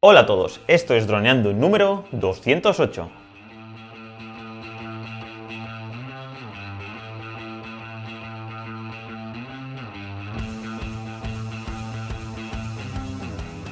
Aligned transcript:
Hola 0.00 0.20
a 0.20 0.26
todos, 0.26 0.60
esto 0.68 0.94
es 0.94 1.08
Droneando 1.08 1.52
número 1.52 2.04
208. 2.12 3.10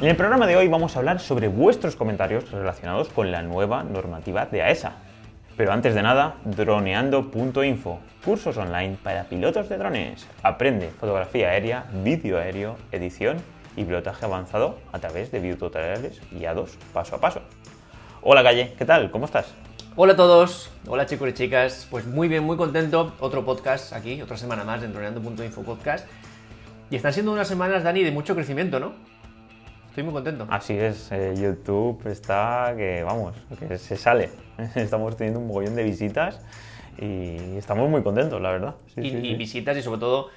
En 0.01 0.09
el 0.09 0.17
programa 0.17 0.49
de 0.49 0.57
hoy 0.57 0.67
vamos 0.67 0.97
a 0.97 0.99
hablar 0.99 1.21
sobre 1.21 1.47
vuestros 1.47 1.95
comentarios 1.95 2.51
relacionados 2.51 3.09
con 3.11 3.31
la 3.31 3.43
nueva 3.43 3.85
normativa 3.85 4.47
de 4.47 4.63
AESA. 4.63 4.95
Pero 5.57 5.71
antes 5.71 5.95
de 5.95 6.03
nada, 6.03 6.39
droneando.info, 6.45 8.01
cursos 8.25 8.57
online 8.57 8.97
para 9.01 9.27
pilotos 9.27 9.69
de 9.69 9.79
drones. 9.79 10.27
Aprende 10.43 10.89
fotografía 10.89 11.51
aérea, 11.51 11.87
vídeo 12.03 12.37
aéreo, 12.37 12.75
edición 12.91 13.37
y 13.77 13.85
pilotaje 13.85 14.25
avanzado 14.25 14.79
a 14.93 14.99
través 14.99 15.31
de 15.31 15.39
videotutoriales 15.39 16.21
guiados 16.33 16.77
paso 16.93 17.17
a 17.17 17.21
paso. 17.21 17.43
Hola 18.23 18.43
Calle, 18.43 18.75
¿qué 18.77 18.85
tal? 18.85 19.11
¿Cómo 19.11 19.27
estás? 19.27 19.55
Hola 19.95 20.15
a 20.15 20.17
todos, 20.17 20.71
hola 20.89 21.07
chicos 21.07 21.29
y 21.29 21.33
chicas, 21.35 21.87
pues 21.91 22.07
muy 22.07 22.29
bien, 22.29 22.45
muy 22.45 22.57
contento, 22.57 23.15
otro 23.21 23.45
podcast 23.45 23.93
aquí, 23.93 24.21
otra 24.21 24.37
semana 24.37 24.65
más 24.65 24.81
de 24.81 24.89
Droneando.info 24.89 25.63
podcast. 25.63 26.07
Y 26.91 26.97
están 26.97 27.13
siendo 27.13 27.33
unas 27.33 27.49
semanas, 27.49 27.83
Dani, 27.83 28.03
de 28.03 28.11
mucho 28.11 28.35
crecimiento, 28.35 28.81
¿no? 28.81 28.93
Estoy 29.89 30.05
muy 30.05 30.13
contento. 30.13 30.47
Así 30.51 30.75
es, 30.75 31.11
eh, 31.13 31.35
YouTube 31.37 32.07
está 32.07 32.75
que, 32.77 33.03
vamos, 33.03 33.35
que 33.59 33.79
se 33.79 33.97
sale. 33.97 34.31
Estamos 34.75 35.17
teniendo 35.17 35.41
un 35.41 35.47
mogollón 35.47 35.75
de 35.75 35.85
visitas 35.85 36.41
y 36.99 37.57
estamos 37.57 37.91
muy 37.91 38.03
contentos, 38.03 38.41
la 38.41 38.51
verdad. 38.51 38.75
Sí, 38.95 39.01
y, 39.01 39.11
sí, 39.11 39.17
y 39.17 39.31
sí. 39.31 39.35
visitas 39.35 39.77
y 39.77 39.83
sobre 39.83 40.01
todo 40.01 40.31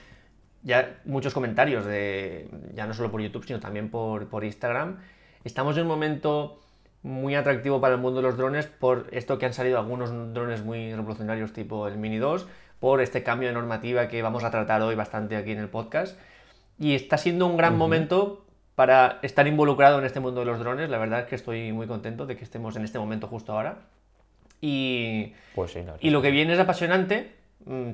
ya 0.64 1.00
muchos 1.06 1.34
comentarios 1.34 1.86
de 1.86 2.50
ya 2.74 2.86
no 2.86 2.94
solo 2.94 3.12
por 3.12 3.22
YouTube 3.22 3.46
sino 3.46 3.60
también 3.60 3.90
por, 3.90 4.28
por 4.28 4.44
Instagram. 4.44 4.98
Estamos 5.44 5.78
en 5.78 5.84
un 5.84 5.90
momento 5.90 6.60
muy 7.02 7.36
atractivo 7.36 7.80
para 7.80 7.96
el 7.96 8.02
mundo 8.02 8.22
de 8.22 8.28
los 8.28 8.38
drones 8.38 8.68
por 8.68 9.08
esto 9.12 9.38
que 9.38 9.46
han 9.46 9.54
salido 9.54 9.78
algunos 9.80 10.12
drones 10.34 10.64
muy 10.64 10.94
revolucionarios 10.94 11.54
tipo 11.54 11.88
el 11.88 11.98
Mini 11.98 12.18
2, 12.18 12.48
por 12.80 13.02
este 13.02 13.24
cambio 13.24 13.48
de 13.48 13.54
normativa 13.54 14.08
que 14.08 14.22
vamos 14.22 14.44
a 14.44 14.52
tratar 14.52 14.82
hoy 14.82 14.96
bastante 14.96 15.36
aquí 15.38 15.52
en 15.52 15.60
el 15.60 15.70
podcast. 15.70 16.18
Y 16.78 16.96
está 16.96 17.18
siendo 17.18 17.46
un 17.46 17.58
gran 17.58 17.78
momento 17.78 18.46
para 18.76 19.20
estar 19.22 19.46
involucrado 19.48 20.00
en 20.00 20.06
este 20.06 20.22
mundo 20.22 20.40
de 20.40 20.46
los 20.46 20.60
drones. 20.60 20.90
La 20.90 20.98
verdad 20.98 21.22
es 21.22 21.26
que 21.26 21.36
estoy 21.36 21.74
muy 21.74 21.88
contento 21.88 22.26
de 22.26 22.38
que 22.38 22.46
estemos 22.46 22.78
en 22.78 22.86
este 22.86 23.00
momento 23.00 23.28
justo 23.28 23.52
ahora. 23.52 23.80
Y, 24.62 25.34
Pues 25.56 25.72
sí, 25.72 25.80
verdad. 25.80 25.98
y 26.00 26.10
lo 26.10 26.22
que 26.22 26.32
viene 26.32 26.54
es 26.54 26.60
apasionante, 26.60 27.34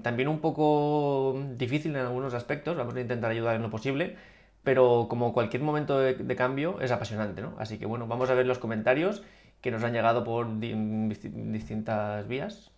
también 0.03 0.29
un 0.29 0.39
poco 0.39 1.35
difícil 1.57 1.95
en 1.95 2.01
algunos 2.01 2.33
aspectos, 2.33 2.77
vamos 2.77 2.95
a 2.95 3.01
intentar 3.01 3.31
ayudar 3.31 3.55
en 3.55 3.61
lo 3.61 3.69
posible, 3.69 4.15
pero 4.63 5.07
como 5.09 5.33
cualquier 5.33 5.63
momento 5.63 5.99
de, 5.99 6.15
cambio 6.35 6.79
es 6.81 6.91
apasionante, 6.91 7.41
¿no? 7.41 7.53
Así 7.57 7.77
que 7.77 7.85
bueno, 7.85 8.07
vamos 8.07 8.29
a 8.29 8.33
ver 8.33 8.45
los 8.45 8.59
comentarios 8.59 9.23
que 9.61 9.71
nos 9.71 9.83
han 9.83 9.93
llegado 9.93 10.23
por 10.23 10.59
di- 10.59 10.73
disti- 10.73 11.31
distintas 11.51 12.27
vías. 12.27 12.71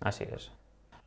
Así 0.00 0.24
es. 0.24 0.52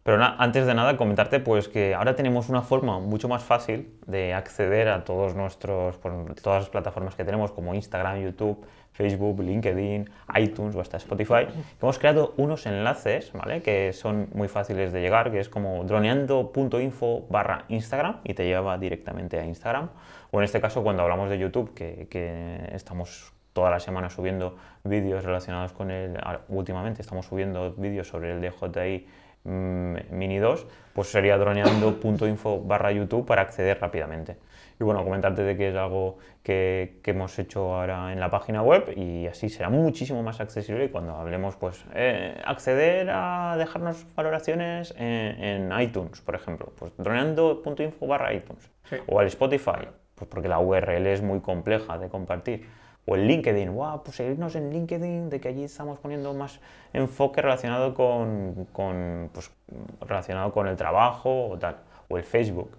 Pero 0.03 0.17
antes 0.23 0.65
de 0.65 0.73
nada 0.73 0.97
comentarte 0.97 1.39
pues 1.39 1.67
que 1.67 1.93
ahora 1.93 2.15
tenemos 2.15 2.49
una 2.49 2.63
forma 2.63 2.99
mucho 2.99 3.27
más 3.27 3.43
fácil 3.43 3.99
de 4.07 4.33
acceder 4.33 4.89
a 4.89 5.03
todos 5.03 5.35
nuestros 5.35 5.97
por 5.97 6.33
todas 6.35 6.63
las 6.63 6.69
plataformas 6.69 7.15
que 7.15 7.23
tenemos 7.23 7.51
como 7.51 7.75
Instagram, 7.75 8.23
YouTube, 8.23 8.65
Facebook, 8.91 9.39
LinkedIn, 9.39 10.09
iTunes 10.35 10.75
o 10.75 10.81
hasta 10.81 10.97
Spotify. 10.97 11.47
Hemos 11.81 11.97
creado 11.97 12.33
unos 12.37 12.65
enlaces, 12.65 13.31
¿vale? 13.33 13.61
Que 13.61 13.93
son 13.93 14.27
muy 14.33 14.47
fáciles 14.47 14.91
de 14.91 15.01
llegar, 15.01 15.31
que 15.31 15.39
es 15.39 15.49
como 15.49 15.83
droneando.info 15.85 17.25
barra 17.29 17.65
Instagram 17.69 18.17
y 18.23 18.33
te 18.33 18.45
lleva 18.45 18.77
directamente 18.77 19.39
a 19.39 19.45
Instagram. 19.45 19.89
O 20.31 20.39
en 20.39 20.43
este 20.43 20.61
caso 20.61 20.83
cuando 20.83 21.03
hablamos 21.03 21.29
de 21.29 21.39
YouTube, 21.39 21.73
que, 21.73 22.69
estamos 22.73 23.33
toda 23.53 23.69
la 23.69 23.79
semana 23.79 24.09
subiendo 24.09 24.55
vídeos 24.83 25.23
relacionados 25.23 25.73
con 25.73 25.91
ah, 25.91 26.39
Últimamente 26.47 27.01
estamos 27.01 27.25
subiendo 27.25 27.73
vídeos 27.73 28.07
sobre 28.07 28.31
el 28.31 28.41
DJI 28.41 29.07
mm, 29.43 29.95
Mini 30.11 30.37
2, 30.37 30.67
pues 30.93 31.07
sería 31.07 31.37
droneando.info 31.37 32.61
barra 32.61 32.91
YouTube 32.91 33.25
para 33.25 33.41
acceder 33.41 33.79
rápidamente. 33.79 34.37
Y 34.81 34.83
bueno, 34.83 35.03
comentarte 35.03 35.43
de 35.43 35.55
que 35.55 35.69
es 35.69 35.75
algo 35.75 36.17
que, 36.41 36.99
que 37.03 37.11
hemos 37.11 37.37
hecho 37.37 37.75
ahora 37.75 38.11
en 38.11 38.19
la 38.19 38.31
página 38.31 38.63
web 38.63 38.91
y 38.97 39.27
así 39.27 39.47
será 39.47 39.69
muchísimo 39.69 40.23
más 40.23 40.41
accesible 40.41 40.85
y 40.85 40.89
cuando 40.89 41.15
hablemos, 41.15 41.55
pues 41.55 41.85
eh, 41.93 42.35
acceder 42.43 43.11
a 43.11 43.57
dejarnos 43.59 44.07
valoraciones 44.15 44.95
en, 44.97 45.69
en 45.69 45.79
iTunes, 45.81 46.19
por 46.21 46.33
ejemplo, 46.33 46.73
pues 46.79 46.93
droneando.info 46.97 48.07
barra 48.07 48.33
iTunes 48.33 48.71
Sí. 48.89 48.95
o 49.07 49.19
al 49.19 49.27
Spotify, 49.27 49.87
pues 50.15 50.27
porque 50.27 50.47
la 50.47 50.57
URL 50.57 51.05
es 51.05 51.21
muy 51.21 51.41
compleja 51.41 51.99
de 51.99 52.09
compartir. 52.09 52.67
O 53.05 53.13
el 53.15 53.27
LinkedIn, 53.27 53.71
wow, 53.75 54.01
pues 54.03 54.15
seguirnos 54.15 54.55
en 54.55 54.71
LinkedIn, 54.71 55.29
de 55.29 55.39
que 55.39 55.47
allí 55.49 55.63
estamos 55.63 55.99
poniendo 55.99 56.33
más 56.33 56.59
enfoque 56.91 57.39
relacionado 57.43 57.93
con, 57.93 58.65
con, 58.73 59.29
pues, 59.31 59.51
relacionado 60.01 60.51
con 60.51 60.67
el 60.67 60.75
trabajo 60.75 61.49
o 61.49 61.57
tal. 61.59 61.77
O 62.09 62.17
el 62.17 62.23
Facebook. 62.23 62.71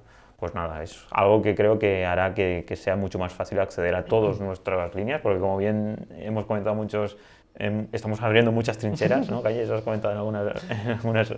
Pues 0.42 0.56
nada, 0.56 0.82
es 0.82 1.06
algo 1.12 1.40
que 1.40 1.54
creo 1.54 1.78
que 1.78 2.04
hará 2.04 2.34
que, 2.34 2.64
que 2.66 2.74
sea 2.74 2.96
mucho 2.96 3.16
más 3.16 3.32
fácil 3.32 3.60
acceder 3.60 3.94
a 3.94 4.04
todas 4.06 4.40
nuestras 4.40 4.92
líneas, 4.92 5.20
porque 5.20 5.38
como 5.38 5.56
bien 5.56 6.08
hemos 6.18 6.46
comentado 6.46 6.74
muchos, 6.74 7.16
em, 7.54 7.86
estamos 7.92 8.20
abriendo 8.20 8.50
muchas 8.50 8.76
trincheras, 8.76 9.30
¿no? 9.30 9.40
Calle, 9.40 9.62
eso 9.62 9.76
has 9.76 9.82
comentado 9.82 10.12
en 10.12 10.18
algunas, 10.18 10.68
en 10.68 10.90
algunas 10.90 11.32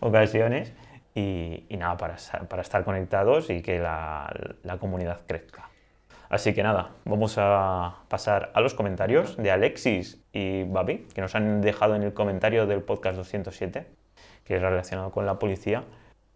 ocasiones. 0.00 0.74
Y, 1.14 1.64
y 1.70 1.78
nada, 1.78 1.96
para, 1.96 2.16
para 2.46 2.60
estar 2.60 2.84
conectados 2.84 3.48
y 3.48 3.62
que 3.62 3.78
la, 3.78 4.30
la 4.64 4.76
comunidad 4.76 5.20
crezca. 5.26 5.70
Así 6.28 6.52
que 6.52 6.62
nada, 6.62 6.90
vamos 7.06 7.36
a 7.38 8.00
pasar 8.08 8.50
a 8.52 8.60
los 8.60 8.74
comentarios 8.74 9.38
de 9.38 9.50
Alexis 9.50 10.22
y 10.30 10.64
Babi, 10.64 11.06
que 11.14 11.22
nos 11.22 11.34
han 11.34 11.62
dejado 11.62 11.96
en 11.96 12.02
el 12.02 12.12
comentario 12.12 12.66
del 12.66 12.82
podcast 12.82 13.16
207, 13.16 13.86
que 14.44 14.56
es 14.56 14.60
relacionado 14.60 15.10
con 15.10 15.24
la 15.24 15.38
policía, 15.38 15.84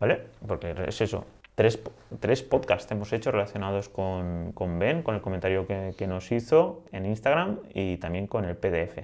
¿vale? 0.01 0.23
Porque 0.47 0.75
es 0.87 1.01
eso, 1.03 1.27
tres, 1.57 1.81
tres 2.21 2.43
podcasts 2.45 2.91
hemos 2.93 3.13
hecho 3.13 3.33
relacionados 3.33 3.89
con, 3.89 4.53
con 4.53 4.79
Ben, 4.79 5.03
con 5.03 5.17
el 5.17 5.21
comentario 5.21 5.67
que, 5.67 5.95
que 5.99 6.07
nos 6.07 6.31
hizo 6.31 6.85
en 6.93 7.07
Instagram 7.07 7.59
y 7.75 7.97
también 7.97 8.29
con 8.29 8.45
el 8.45 8.57
PDF. 8.57 8.99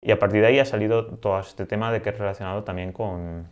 Y 0.00 0.12
a 0.12 0.18
partir 0.18 0.42
de 0.42 0.48
ahí 0.48 0.58
ha 0.60 0.66
salido 0.66 1.06
todo 1.06 1.40
este 1.40 1.66
tema 1.66 1.90
de 1.90 2.02
que 2.02 2.10
es 2.10 2.18
relacionado 2.18 2.62
también 2.62 2.92
con, 2.92 3.48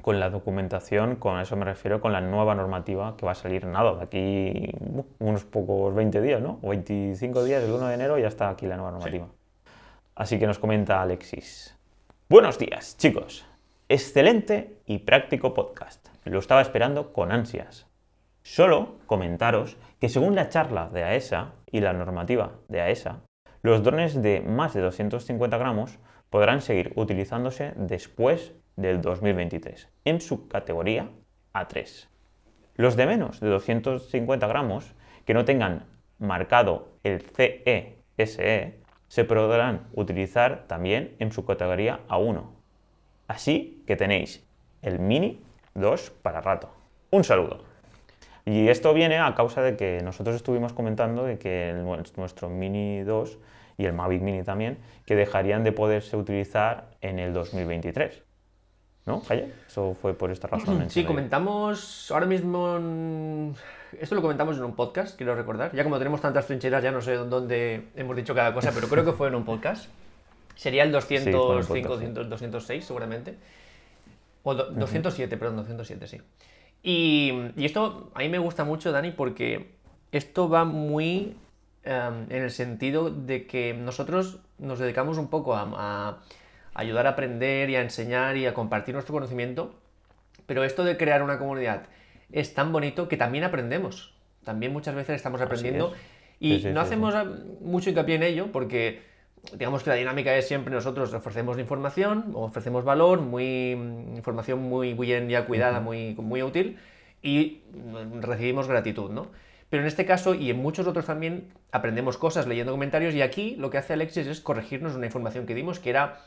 con 0.00 0.18
la 0.18 0.30
documentación, 0.30 1.16
con 1.16 1.38
eso 1.38 1.54
me 1.56 1.66
refiero 1.66 2.00
con 2.00 2.12
la 2.12 2.22
nueva 2.22 2.54
normativa 2.54 3.14
que 3.16 3.26
va 3.26 3.32
a 3.32 3.36
salir 3.36 3.66
nada, 3.66 3.94
de 3.96 4.02
aquí 4.02 4.74
unos 5.18 5.44
pocos 5.44 5.94
20 5.94 6.20
días, 6.22 6.40
¿no? 6.40 6.58
O 6.62 6.70
25 6.70 7.44
días, 7.44 7.62
el 7.62 7.70
1 7.70 7.88
de 7.88 7.94
enero 7.94 8.18
ya 8.18 8.28
está 8.28 8.48
aquí 8.48 8.66
la 8.66 8.76
nueva 8.76 8.92
normativa. 8.92 9.28
Así 10.14 10.38
que 10.38 10.46
nos 10.46 10.58
comenta 10.58 11.02
Alexis. 11.02 11.76
Buenos 12.28 12.58
días, 12.58 12.96
chicos. 12.96 13.44
Excelente 13.88 14.78
y 14.86 14.98
práctico 14.98 15.52
podcast. 15.52 16.01
Lo 16.24 16.38
estaba 16.38 16.60
esperando 16.60 17.12
con 17.12 17.32
ansias. 17.32 17.86
Solo 18.42 18.98
comentaros 19.06 19.76
que 20.00 20.08
según 20.08 20.34
la 20.34 20.48
charla 20.48 20.88
de 20.88 21.04
AESA 21.04 21.52
y 21.70 21.80
la 21.80 21.92
normativa 21.92 22.52
de 22.68 22.80
AESA, 22.80 23.20
los 23.62 23.82
drones 23.82 24.20
de 24.20 24.40
más 24.40 24.74
de 24.74 24.80
250 24.80 25.56
gramos 25.58 25.98
podrán 26.30 26.60
seguir 26.60 26.92
utilizándose 26.96 27.72
después 27.76 28.54
del 28.76 29.00
2023 29.00 29.88
en 30.04 30.20
su 30.20 30.48
categoría 30.48 31.10
A3. 31.52 32.08
Los 32.74 32.96
de 32.96 33.06
menos 33.06 33.40
de 33.40 33.48
250 33.48 34.46
gramos 34.46 34.94
que 35.24 35.34
no 35.34 35.44
tengan 35.44 35.86
marcado 36.18 36.88
el 37.04 37.20
CESE 37.20 38.80
se 39.08 39.24
podrán 39.24 39.88
utilizar 39.92 40.66
también 40.68 41.14
en 41.18 41.32
su 41.32 41.44
categoría 41.44 42.00
A1. 42.08 42.44
Así 43.28 43.84
que 43.86 43.96
tenéis 43.96 44.46
el 44.80 44.98
Mini 44.98 45.42
2 45.74 46.10
para 46.22 46.40
rato. 46.40 46.70
Un 47.10 47.24
saludo. 47.24 47.64
Y 48.44 48.68
esto 48.68 48.92
viene 48.92 49.18
a 49.18 49.34
causa 49.34 49.62
de 49.62 49.76
que 49.76 50.00
nosotros 50.02 50.34
estuvimos 50.36 50.72
comentando 50.72 51.24
de 51.24 51.38
que 51.38 51.70
el- 51.70 51.84
nuestro 51.84 52.48
Mini 52.48 53.02
2 53.02 53.38
y 53.78 53.84
el 53.86 53.92
Mavic 53.92 54.20
Mini 54.22 54.42
también, 54.42 54.78
que 55.06 55.14
dejarían 55.14 55.62
de 55.64 55.72
poderse 55.72 56.16
utilizar 56.16 56.88
en 57.00 57.18
el 57.18 57.32
2023. 57.32 58.22
¿No, 59.06 59.20
Calle? 59.22 59.52
Eso 59.66 59.96
fue 60.00 60.14
por 60.14 60.30
esta 60.30 60.46
razón. 60.46 60.88
Sí, 60.88 61.04
comentamos 61.04 62.08
ahora 62.12 62.26
mismo. 62.26 62.76
en- 62.76 63.54
Esto 64.00 64.14
lo 64.14 64.22
comentamos 64.22 64.56
en 64.56 64.64
un 64.64 64.74
podcast, 64.74 65.16
quiero 65.16 65.34
recordar. 65.34 65.72
Ya 65.74 65.82
como 65.84 65.98
tenemos 65.98 66.20
tantas 66.20 66.46
trincheras, 66.46 66.82
ya 66.82 66.90
no 66.92 67.00
sé 67.00 67.14
dónde 67.16 67.88
hemos 67.96 68.16
dicho 68.16 68.34
cada 68.34 68.54
cosa, 68.54 68.70
pero 68.74 68.88
creo 68.88 69.04
que 69.04 69.12
fue 69.12 69.28
en 69.28 69.34
un 69.34 69.44
podcast. 69.44 69.88
Sería 70.54 70.82
el 70.84 70.90
fue 71.00 71.16
en 71.16 71.26
un 71.26 71.32
205, 71.32 71.58
podcast, 71.58 71.82
sí. 71.82 71.88
200, 71.88 72.28
206, 72.30 72.84
seguramente. 72.84 73.34
O 74.42 74.54
do- 74.54 74.70
207, 74.72 75.36
perdón, 75.36 75.56
207, 75.56 76.06
sí. 76.06 76.20
Y, 76.82 77.32
y 77.56 77.64
esto 77.64 78.10
a 78.14 78.18
mí 78.20 78.28
me 78.28 78.38
gusta 78.38 78.64
mucho, 78.64 78.90
Dani, 78.92 79.12
porque 79.12 79.76
esto 80.10 80.48
va 80.48 80.64
muy 80.64 81.36
em, 81.84 82.26
en 82.28 82.42
el 82.42 82.50
sentido 82.50 83.10
de 83.10 83.46
que 83.46 83.74
nosotros 83.74 84.40
nos 84.58 84.78
dedicamos 84.78 85.18
un 85.18 85.28
poco 85.28 85.54
a, 85.54 85.62
a 85.76 86.22
ayudar 86.74 87.06
a 87.06 87.10
aprender 87.10 87.70
y 87.70 87.76
a 87.76 87.82
enseñar 87.82 88.36
y 88.36 88.46
a 88.46 88.54
compartir 88.54 88.94
nuestro 88.94 89.12
conocimiento, 89.14 89.74
pero 90.46 90.64
esto 90.64 90.84
de 90.84 90.96
crear 90.96 91.22
una 91.22 91.38
comunidad 91.38 91.84
es 92.32 92.54
tan 92.54 92.72
bonito 92.72 93.08
que 93.08 93.16
también 93.16 93.44
aprendemos. 93.44 94.14
También 94.44 94.72
muchas 94.72 94.94
veces 94.94 95.14
estamos 95.16 95.40
aprendiendo 95.40 95.92
Y 96.40 96.54
Sí, 96.56 96.60
sí, 96.62 96.68
no 96.70 96.80
sí, 96.80 96.86
hacemos 96.86 97.14
mucho 97.60 97.90
hincapié 97.90 98.16
en 98.16 98.22
ello 98.24 98.50
porque 98.50 99.02
digamos 99.52 99.82
que 99.82 99.90
la 99.90 99.96
dinámica 99.96 100.34
es 100.36 100.46
siempre 100.46 100.72
nosotros 100.72 101.12
ofrecemos 101.14 101.58
información, 101.58 102.30
ofrecemos 102.34 102.84
valor, 102.84 103.20
muy 103.20 103.70
información 103.72 104.60
muy 104.62 104.94
bien 104.94 105.28
ya 105.28 105.46
cuidada, 105.46 105.80
muy, 105.80 106.14
muy 106.14 106.42
útil 106.42 106.78
y 107.22 107.62
recibimos 108.20 108.68
gratitud, 108.68 109.10
¿no? 109.10 109.28
Pero 109.68 109.82
en 109.82 109.86
este 109.88 110.04
caso 110.04 110.34
y 110.34 110.50
en 110.50 110.58
muchos 110.58 110.86
otros 110.86 111.06
también 111.06 111.48
aprendemos 111.72 112.18
cosas 112.18 112.46
leyendo 112.46 112.72
comentarios 112.72 113.14
y 113.14 113.22
aquí 113.22 113.56
lo 113.56 113.70
que 113.70 113.78
hace 113.78 113.94
Alexis 113.94 114.26
es 114.26 114.40
corregirnos 114.40 114.94
una 114.94 115.06
información 115.06 115.46
que 115.46 115.54
dimos 115.54 115.78
que 115.80 115.90
era 115.90 116.20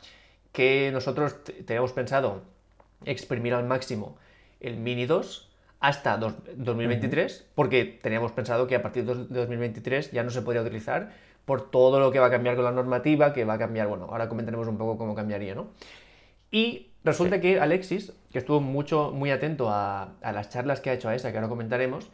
que 0.52 0.90
nosotros 0.92 1.44
te- 1.44 1.52
teníamos 1.62 1.92
pensado 1.92 2.42
exprimir 3.04 3.54
al 3.54 3.64
máximo 3.64 4.16
el 4.60 4.76
Mini 4.78 5.06
2 5.06 5.50
hasta 5.80 6.16
dos- 6.16 6.34
2023, 6.56 7.46
porque 7.54 7.84
teníamos 7.84 8.32
pensado 8.32 8.66
que 8.66 8.74
a 8.74 8.82
partir 8.82 9.04
de 9.04 9.14
dos- 9.14 9.28
de 9.28 9.38
2023 9.38 10.10
ya 10.10 10.22
no 10.22 10.30
se 10.30 10.42
podría 10.42 10.62
utilizar 10.62 11.12
por 11.46 11.70
todo 11.70 11.98
lo 11.98 12.12
que 12.12 12.18
va 12.18 12.26
a 12.26 12.30
cambiar 12.30 12.56
con 12.56 12.64
la 12.64 12.72
normativa, 12.72 13.32
que 13.32 13.46
va 13.46 13.54
a 13.54 13.58
cambiar, 13.58 13.88
bueno, 13.88 14.08
ahora 14.10 14.28
comentaremos 14.28 14.68
un 14.68 14.76
poco 14.76 14.98
cómo 14.98 15.14
cambiaría, 15.14 15.54
¿no? 15.54 15.68
Y 16.50 16.90
resulta 17.04 17.40
que 17.40 17.58
Alexis, 17.58 18.12
que 18.30 18.38
estuvo 18.38 18.60
mucho, 18.60 19.12
muy 19.12 19.30
atento 19.30 19.70
a, 19.70 20.16
a 20.20 20.32
las 20.32 20.50
charlas 20.50 20.80
que 20.80 20.90
ha 20.90 20.92
hecho 20.92 21.08
a 21.08 21.14
esa, 21.14 21.30
que 21.30 21.38
ahora 21.38 21.48
comentaremos, 21.48 22.10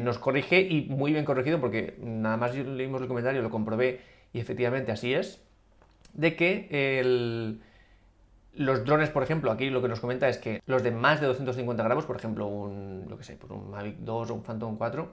nos 0.00 0.18
corrige 0.18 0.60
y 0.60 0.86
muy 0.88 1.12
bien 1.12 1.24
corregido, 1.24 1.60
porque 1.60 1.96
nada 2.00 2.36
más 2.36 2.54
leímos 2.54 3.02
el 3.02 3.08
comentario, 3.08 3.42
lo 3.42 3.50
comprobé 3.50 4.00
y 4.32 4.40
efectivamente 4.40 4.92
así 4.92 5.12
es, 5.14 5.42
de 6.14 6.36
que 6.36 6.68
el, 7.00 7.60
los 8.54 8.84
drones, 8.84 9.10
por 9.10 9.22
ejemplo, 9.22 9.50
aquí 9.50 9.70
lo 9.70 9.82
que 9.82 9.88
nos 9.88 10.00
comenta 10.00 10.28
es 10.28 10.38
que 10.38 10.62
los 10.66 10.82
de 10.82 10.90
más 10.90 11.20
de 11.20 11.26
250 11.26 11.82
gramos, 11.82 12.04
por 12.04 12.16
ejemplo, 12.16 12.46
un, 12.46 13.06
lo 13.08 13.16
que 13.16 13.24
sé, 13.24 13.36
pues 13.36 13.50
un 13.50 13.70
Mavic 13.70 13.96
2 13.98 14.30
o 14.30 14.34
un 14.34 14.42
Phantom 14.42 14.76
4, 14.76 15.10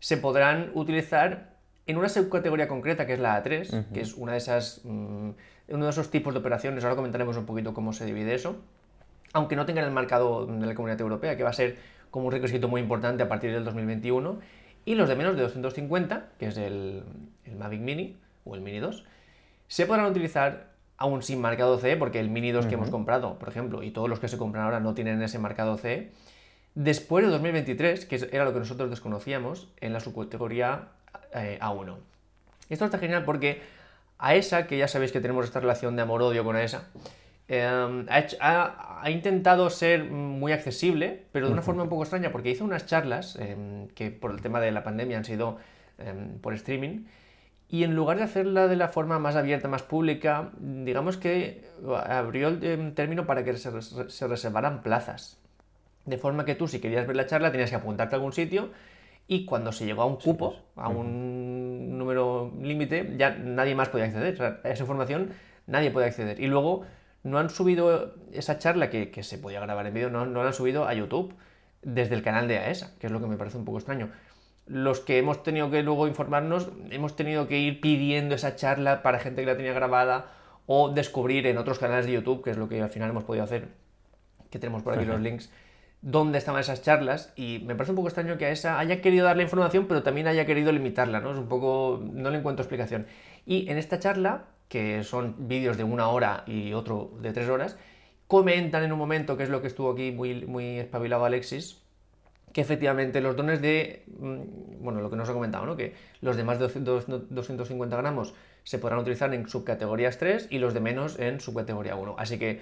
se 0.00 0.16
podrán 0.16 0.70
utilizar 0.74 1.51
en 1.86 1.96
una 1.96 2.08
subcategoría 2.08 2.68
concreta 2.68 3.06
que 3.06 3.14
es 3.14 3.20
la 3.20 3.42
A3, 3.42 3.92
que 3.92 4.00
es 4.00 4.14
una 4.14 4.32
de 4.32 4.38
esas, 4.38 4.82
mm, 4.84 5.30
uno 5.68 5.84
de 5.84 5.90
esos 5.90 6.10
tipos 6.10 6.32
de 6.32 6.40
operaciones. 6.40 6.84
Ahora 6.84 6.96
comentaremos 6.96 7.36
un 7.36 7.46
poquito 7.46 7.74
cómo 7.74 7.92
se 7.92 8.04
divide 8.04 8.34
eso. 8.34 8.56
Aunque 9.32 9.56
no 9.56 9.66
tengan 9.66 9.84
el 9.84 9.90
marcado 9.90 10.46
de 10.46 10.66
la 10.66 10.74
Comunidad 10.74 11.00
Europea, 11.00 11.36
que 11.36 11.42
va 11.42 11.50
a 11.50 11.54
ser 11.54 11.76
como 12.10 12.26
un 12.26 12.32
requisito 12.32 12.68
muy 12.68 12.80
importante 12.80 13.22
a 13.22 13.28
partir 13.28 13.52
del 13.52 13.64
2021. 13.64 14.38
Y 14.84 14.94
los 14.94 15.08
de 15.08 15.16
menos 15.16 15.36
de 15.36 15.42
250, 15.42 16.28
que 16.38 16.46
es 16.46 16.56
el, 16.56 17.02
el 17.44 17.56
Mavic 17.56 17.80
Mini 17.80 18.16
o 18.44 18.54
el 18.54 18.60
Mini 18.60 18.78
2, 18.78 19.04
se 19.68 19.86
podrán 19.86 20.06
utilizar 20.06 20.72
aún 20.98 21.22
sin 21.22 21.40
marcado 21.40 21.78
CE, 21.78 21.96
porque 21.96 22.20
el 22.20 22.30
Mini 22.30 22.52
2 22.52 22.66
que 22.66 22.74
hemos 22.74 22.90
comprado, 22.90 23.38
por 23.38 23.48
ejemplo, 23.48 23.82
y 23.82 23.90
todos 23.90 24.08
los 24.08 24.20
que 24.20 24.28
se 24.28 24.38
compran 24.38 24.64
ahora 24.64 24.80
no 24.80 24.94
tienen 24.94 25.20
ese 25.22 25.38
marcado 25.38 25.76
CE, 25.76 26.12
después 26.74 27.24
de 27.24 27.30
2023, 27.30 28.04
que 28.06 28.28
era 28.30 28.44
lo 28.44 28.52
que 28.52 28.60
nosotros 28.60 28.90
desconocíamos, 28.90 29.68
en 29.80 29.92
la 29.92 30.00
subcategoría 30.00 30.88
eh, 31.34 31.58
A1. 31.60 31.96
Esto 32.68 32.84
está 32.84 32.98
genial 32.98 33.24
porque 33.24 33.62
AESA, 34.18 34.66
que 34.66 34.78
ya 34.78 34.88
sabéis 34.88 35.12
que 35.12 35.20
tenemos 35.20 35.44
esta 35.44 35.60
relación 35.60 35.96
de 35.96 36.02
amor-odio 36.02 36.44
con 36.44 36.56
AESA, 36.56 36.84
eh, 37.48 37.62
ha, 38.08 38.18
hecho- 38.18 38.36
ha- 38.40 39.00
ha 39.02 39.10
intentado 39.10 39.68
ser 39.68 40.04
muy 40.04 40.52
accesible, 40.52 41.24
pero 41.32 41.46
de 41.48 41.52
una 41.52 41.62
forma 41.62 41.82
un 41.82 41.88
poco 41.88 42.02
extraña, 42.04 42.30
porque 42.32 42.50
hizo 42.50 42.64
unas 42.64 42.86
charlas 42.86 43.36
eh, 43.40 43.88
que 43.94 44.10
por 44.10 44.30
el 44.30 44.40
tema 44.40 44.60
de 44.60 44.70
la 44.72 44.82
pandemia 44.84 45.18
han 45.18 45.24
sido 45.24 45.58
eh, 45.98 46.14
por 46.40 46.54
streaming, 46.54 47.04
y 47.68 47.84
en 47.84 47.94
lugar 47.96 48.18
de 48.18 48.24
hacerla 48.24 48.68
de 48.68 48.76
la 48.76 48.88
forma 48.88 49.18
más 49.18 49.34
abierta, 49.34 49.66
más 49.66 49.82
pública, 49.82 50.50
digamos 50.60 51.16
que 51.16 51.64
abrió 52.06 52.48
el 52.48 52.58
eh, 52.62 52.92
término 52.94 53.26
para 53.26 53.44
que 53.44 53.56
se, 53.56 53.70
se 53.82 54.26
reservaran 54.28 54.82
plazas. 54.82 55.38
De 56.04 56.18
forma 56.18 56.44
que 56.44 56.54
tú, 56.54 56.68
si 56.68 56.80
querías 56.80 57.06
ver 57.06 57.16
la 57.16 57.26
charla, 57.26 57.50
tenías 57.50 57.70
que 57.70 57.76
apuntarte 57.76 58.14
a 58.14 58.18
algún 58.18 58.32
sitio 58.32 58.70
y 59.26 59.44
cuando 59.44 59.72
se 59.72 59.86
llegó 59.86 60.02
a 60.02 60.06
un 60.06 60.16
cupo, 60.16 60.56
a 60.76 60.88
un 60.88 61.98
número 61.98 62.52
límite, 62.60 63.14
ya 63.16 63.30
nadie 63.30 63.74
más 63.74 63.88
podía 63.88 64.06
acceder. 64.06 64.34
O 64.34 64.36
sea, 64.36 64.60
a 64.64 64.70
esa 64.70 64.82
información 64.82 65.30
nadie 65.66 65.90
podía 65.90 66.08
acceder. 66.08 66.40
Y 66.40 66.46
luego 66.46 66.84
no 67.22 67.38
han 67.38 67.50
subido 67.50 68.14
esa 68.32 68.58
charla 68.58 68.90
que, 68.90 69.10
que 69.10 69.22
se 69.22 69.38
podía 69.38 69.60
grabar 69.60 69.86
en 69.86 69.94
vídeo, 69.94 70.10
no, 70.10 70.26
no 70.26 70.42
la 70.42 70.48
han 70.48 70.54
subido 70.54 70.86
a 70.86 70.94
YouTube 70.94 71.34
desde 71.82 72.14
el 72.14 72.22
canal 72.22 72.48
de 72.48 72.58
AESA, 72.58 72.92
que 72.98 73.06
es 73.06 73.12
lo 73.12 73.20
que 73.20 73.26
me 73.26 73.36
parece 73.36 73.58
un 73.58 73.64
poco 73.64 73.78
extraño. 73.78 74.10
Los 74.66 75.00
que 75.00 75.18
hemos 75.18 75.42
tenido 75.42 75.70
que 75.70 75.82
luego 75.82 76.06
informarnos, 76.06 76.68
hemos 76.90 77.16
tenido 77.16 77.48
que 77.48 77.58
ir 77.58 77.80
pidiendo 77.80 78.34
esa 78.34 78.56
charla 78.56 79.02
para 79.02 79.18
gente 79.18 79.42
que 79.42 79.46
la 79.46 79.56
tenía 79.56 79.72
grabada 79.72 80.26
o 80.66 80.90
descubrir 80.90 81.46
en 81.46 81.58
otros 81.58 81.78
canales 81.78 82.06
de 82.06 82.12
YouTube, 82.12 82.42
que 82.42 82.50
es 82.50 82.56
lo 82.56 82.68
que 82.68 82.80
al 82.80 82.88
final 82.88 83.10
hemos 83.10 83.24
podido 83.24 83.44
hacer, 83.44 83.68
que 84.50 84.58
tenemos 84.58 84.82
por 84.82 84.94
aquí 84.94 85.04
los 85.04 85.20
links, 85.20 85.50
dónde 86.02 86.38
estaban 86.38 86.60
esas 86.60 86.82
charlas 86.82 87.32
y 87.36 87.60
me 87.64 87.74
parece 87.74 87.92
un 87.92 87.96
poco 87.96 88.08
extraño 88.08 88.36
que 88.36 88.46
a 88.46 88.50
esa 88.50 88.78
haya 88.78 89.00
querido 89.00 89.24
darle 89.24 89.44
información 89.44 89.86
pero 89.86 90.02
también 90.02 90.26
haya 90.26 90.44
querido 90.44 90.72
limitarla, 90.72 91.20
¿no? 91.20 91.32
Es 91.32 91.38
un 91.38 91.48
poco... 91.48 92.02
no 92.12 92.30
le 92.30 92.38
encuentro 92.38 92.62
explicación. 92.62 93.06
Y 93.46 93.70
en 93.70 93.78
esta 93.78 93.98
charla, 93.98 94.44
que 94.68 95.04
son 95.04 95.48
vídeos 95.48 95.76
de 95.76 95.84
una 95.84 96.08
hora 96.08 96.44
y 96.46 96.72
otro 96.72 97.12
de 97.20 97.32
tres 97.32 97.48
horas, 97.48 97.76
comentan 98.26 98.82
en 98.82 98.92
un 98.92 98.98
momento, 98.98 99.36
que 99.36 99.44
es 99.44 99.50
lo 99.50 99.60
que 99.60 99.68
estuvo 99.68 99.92
aquí 99.92 100.10
muy, 100.10 100.46
muy 100.46 100.78
espabilado 100.78 101.24
Alexis, 101.24 101.82
que 102.52 102.60
efectivamente 102.60 103.20
los 103.20 103.36
dones 103.36 103.60
de, 103.60 104.04
mm, 104.18 104.82
bueno, 104.82 105.00
lo 105.00 105.10
que 105.10 105.16
nos 105.16 105.28
ha 105.28 105.32
comentado, 105.32 105.66
¿no? 105.66 105.76
Que 105.76 105.94
los 106.20 106.36
de 106.36 106.44
más 106.44 106.58
de 106.58 106.64
200 106.64 107.30
250 107.30 107.96
gramos 107.96 108.34
se 108.64 108.78
podrán 108.78 109.00
utilizar 109.00 109.32
en 109.34 109.48
subcategorías 109.48 110.18
3 110.18 110.48
y 110.50 110.58
los 110.58 110.74
de 110.74 110.80
menos 110.80 111.18
en 111.18 111.40
subcategoría 111.40 111.96
1. 111.96 112.14
Así 112.18 112.38
que, 112.38 112.60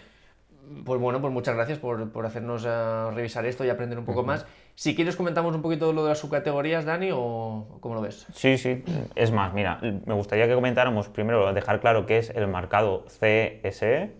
pues 0.84 1.00
bueno, 1.00 1.20
pues 1.20 1.32
muchas 1.32 1.54
gracias 1.56 1.78
por, 1.78 2.10
por 2.12 2.26
hacernos 2.26 2.64
eh, 2.66 3.10
revisar 3.14 3.44
esto 3.46 3.64
y 3.64 3.70
aprender 3.70 3.98
un 3.98 4.04
poco 4.04 4.22
más. 4.22 4.46
Si 4.74 4.94
quieres 4.94 5.16
comentamos 5.16 5.54
un 5.54 5.62
poquito 5.62 5.92
lo 5.92 6.02
de 6.04 6.10
las 6.10 6.18
subcategorías, 6.18 6.84
Dani, 6.84 7.10
o 7.12 7.78
cómo 7.80 7.94
lo 7.94 8.00
ves. 8.00 8.26
Sí, 8.32 8.56
sí. 8.58 8.82
Es 9.14 9.30
más, 9.32 9.52
mira, 9.52 9.78
me 9.82 10.14
gustaría 10.14 10.46
que 10.46 10.54
comentáramos 10.54 11.08
primero, 11.08 11.52
dejar 11.52 11.80
claro 11.80 12.06
qué 12.06 12.18
es 12.18 12.30
el 12.30 12.46
marcado 12.46 13.04
CSE, 13.08 14.12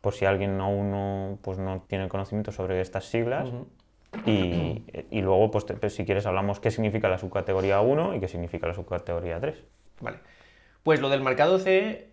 por 0.00 0.12
si 0.12 0.24
alguien 0.26 0.60
aún 0.60 0.90
no, 0.90 1.38
pues 1.42 1.58
no 1.58 1.82
tiene 1.88 2.08
conocimiento 2.08 2.52
sobre 2.52 2.80
estas 2.80 3.06
siglas. 3.06 3.48
y, 4.26 4.84
y 5.10 5.22
luego, 5.22 5.50
pues, 5.50 5.66
te- 5.66 5.74
pues, 5.74 5.94
si 5.94 6.04
quieres, 6.04 6.26
hablamos 6.26 6.60
qué 6.60 6.70
significa 6.70 7.08
la 7.08 7.18
subcategoría 7.18 7.80
1 7.80 8.14
y 8.14 8.20
qué 8.20 8.28
significa 8.28 8.66
la 8.68 8.74
subcategoría 8.74 9.40
3. 9.40 9.56
Vale. 10.00 10.18
Pues 10.84 11.00
lo 11.00 11.08
del 11.08 11.22
marcado 11.22 11.58
CE, 11.58 12.08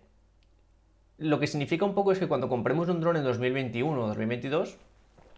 lo 1.22 1.38
que 1.40 1.46
significa 1.46 1.84
un 1.84 1.94
poco 1.94 2.12
es 2.12 2.18
que 2.18 2.28
cuando 2.28 2.48
compremos 2.48 2.88
un 2.88 3.00
dron 3.00 3.16
en 3.16 3.24
2021 3.24 4.00
o 4.00 4.06
2022, 4.08 4.76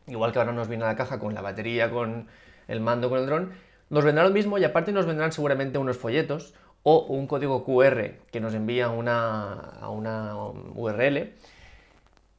igual 0.09 0.33
que 0.33 0.39
ahora 0.39 0.53
nos 0.53 0.69
viene 0.69 0.85
a 0.85 0.89
la 0.89 0.97
caja 0.97 1.19
con 1.19 1.35
la 1.35 1.41
batería, 1.41 1.91
con 1.91 2.27
el 2.69 2.81
mando, 2.81 3.09
con 3.09 3.19
el 3.19 3.27
dron, 3.27 3.53
nos 3.91 4.05
vendrá 4.05 4.25
lo 4.25 4.31
mismo 4.31 4.59
y 4.59 4.65
aparte 4.65 4.93
nos 4.93 5.07
vendrán 5.07 5.33
seguramente 5.33 5.79
unos 5.79 5.99
folletos 5.99 6.55
o 6.83 7.07
un 7.07 7.27
código 7.27 7.65
QR 7.65 8.13
que 8.31 8.41
nos 8.41 8.55
envía 8.55 8.91
una, 8.91 9.53
a 9.53 9.89
una 9.91 10.37
URL 10.37 11.33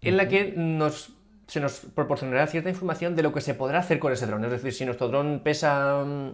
en 0.02 0.18
la 0.18 0.28
que 0.28 0.54
nos, 0.56 1.14
se 1.48 1.60
nos 1.60 1.80
proporcionará 1.80 2.46
cierta 2.48 2.70
información 2.70 3.16
de 3.16 3.24
lo 3.24 3.34
que 3.34 3.42
se 3.42 3.54
podrá 3.56 3.80
hacer 3.80 4.00
con 4.00 4.14
ese 4.14 4.28
dron. 4.28 4.46
Es 4.46 4.52
decir, 4.52 4.74
si 4.74 4.86
nuestro 4.86 5.08
dron 5.08 5.42
pesa 5.44 6.04
mm, 6.06 6.32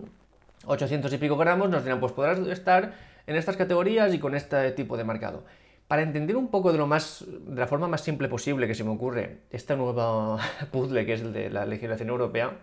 800 0.66 1.12
y 1.14 1.18
pico 1.18 1.38
gramos, 1.38 1.70
nos 1.70 1.84
dirán, 1.84 2.00
pues 2.00 2.12
podrás 2.12 2.40
estar 2.40 2.94
en 3.28 3.36
estas 3.36 3.56
categorías 3.56 4.14
y 4.14 4.20
con 4.20 4.36
este 4.36 4.72
tipo 4.72 4.98
de 4.98 5.04
marcado. 5.04 5.44
Para 5.92 6.04
entender 6.04 6.38
un 6.38 6.48
poco 6.48 6.72
de 6.72 6.78
lo 6.78 6.88
más, 6.88 7.26
de 7.28 7.60
la 7.60 7.68
forma 7.68 7.86
más 7.86 8.00
simple 8.00 8.30
posible 8.30 8.66
que 8.66 8.76
se 8.76 8.86
me 8.86 8.92
ocurre 8.92 9.40
este 9.52 9.76
nuevo 9.76 10.40
puzzle 10.72 11.06
que 11.06 11.16
es 11.16 11.22
el 11.22 11.34
de 11.34 11.50
la 11.50 11.66
legislación 11.66 12.08
europea, 12.08 12.60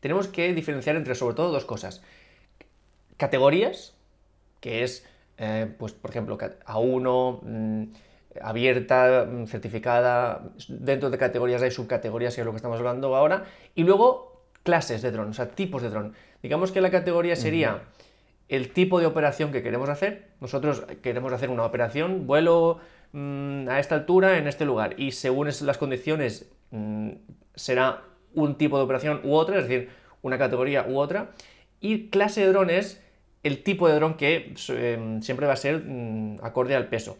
tenemos 0.00 0.28
que 0.28 0.54
diferenciar 0.54 0.96
entre 0.96 1.14
sobre 1.16 1.34
todo 1.34 1.52
dos 1.52 1.66
cosas. 1.66 2.02
Categorías, 3.18 3.92
que 4.60 4.84
es, 4.84 5.06
eh, 5.36 5.70
pues 5.78 5.92
por 5.92 6.12
ejemplo, 6.12 6.38
ca- 6.38 6.54
A1, 6.64 7.40
mm, 7.42 7.82
abierta, 8.40 9.26
mm, 9.30 9.44
certificada, 9.44 10.50
dentro 10.68 11.10
de 11.10 11.18
categorías 11.18 11.60
hay 11.60 11.72
subcategorías, 11.72 12.34
que 12.34 12.40
es 12.40 12.44
lo 12.46 12.52
que 12.52 12.56
estamos 12.56 12.78
hablando 12.78 13.14
ahora, 13.14 13.44
y 13.74 13.82
luego 13.82 14.40
clases 14.62 15.02
de 15.02 15.10
dron, 15.10 15.28
o 15.28 15.34
sea, 15.34 15.50
tipos 15.50 15.82
de 15.82 15.90
dron. 15.90 16.14
Digamos 16.42 16.72
que 16.72 16.80
la 16.80 16.90
categoría 16.90 17.36
sería 17.36 17.82
el 18.48 18.72
tipo 18.72 19.00
de 19.00 19.06
operación 19.06 19.52
que 19.52 19.62
queremos 19.62 19.88
hacer. 19.88 20.28
Nosotros 20.40 20.84
queremos 21.02 21.32
hacer 21.32 21.50
una 21.50 21.64
operación, 21.64 22.26
vuelo 22.26 22.78
mm, 23.12 23.68
a 23.68 23.78
esta 23.80 23.94
altura, 23.94 24.38
en 24.38 24.46
este 24.46 24.64
lugar, 24.64 24.94
y 24.98 25.12
según 25.12 25.48
las 25.48 25.78
condiciones 25.78 26.50
mm, 26.70 27.10
será 27.54 28.02
un 28.34 28.56
tipo 28.56 28.76
de 28.78 28.84
operación 28.84 29.20
u 29.24 29.34
otra, 29.34 29.58
es 29.58 29.68
decir, 29.68 29.90
una 30.22 30.38
categoría 30.38 30.86
u 30.88 30.98
otra. 30.98 31.30
Y 31.80 32.08
clase 32.08 32.40
de 32.42 32.52
dron 32.52 32.70
es 32.70 33.02
el 33.42 33.62
tipo 33.62 33.88
de 33.88 33.94
dron 33.94 34.14
que 34.14 34.54
eh, 34.70 35.18
siempre 35.20 35.46
va 35.46 35.52
a 35.52 35.56
ser 35.56 35.82
mm, 35.84 36.38
acorde 36.42 36.74
al 36.74 36.88
peso. 36.88 37.16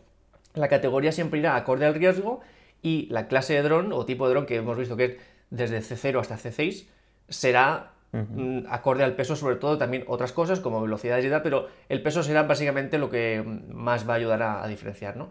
La 0.54 0.68
categoría 0.68 1.12
siempre 1.12 1.40
irá 1.40 1.56
acorde 1.56 1.86
al 1.86 1.94
riesgo 1.94 2.40
y 2.82 3.06
la 3.10 3.28
clase 3.28 3.54
de 3.54 3.62
dron 3.62 3.92
o 3.92 4.04
tipo 4.06 4.26
de 4.26 4.34
dron 4.34 4.46
que 4.46 4.56
hemos 4.56 4.76
visto 4.78 4.96
que 4.96 5.04
es 5.04 5.16
desde 5.50 5.80
C0 5.80 6.20
hasta 6.20 6.36
C6 6.36 6.86
será 7.28 7.93
mm, 8.14 8.66
acorde 8.68 9.04
al 9.04 9.14
peso, 9.14 9.36
sobre 9.36 9.56
todo 9.56 9.78
también 9.78 10.04
otras 10.06 10.32
cosas 10.32 10.60
como 10.60 10.80
velocidades 10.80 11.24
y 11.24 11.30
tal, 11.30 11.42
pero 11.42 11.68
el 11.88 12.02
peso 12.02 12.22
será 12.22 12.44
básicamente 12.44 12.98
lo 12.98 13.10
que 13.10 13.42
mm, 13.44 13.74
más 13.74 14.08
va 14.08 14.14
a 14.14 14.16
ayudar 14.16 14.42
a, 14.42 14.62
a 14.62 14.68
diferenciar, 14.68 15.16
¿no? 15.16 15.28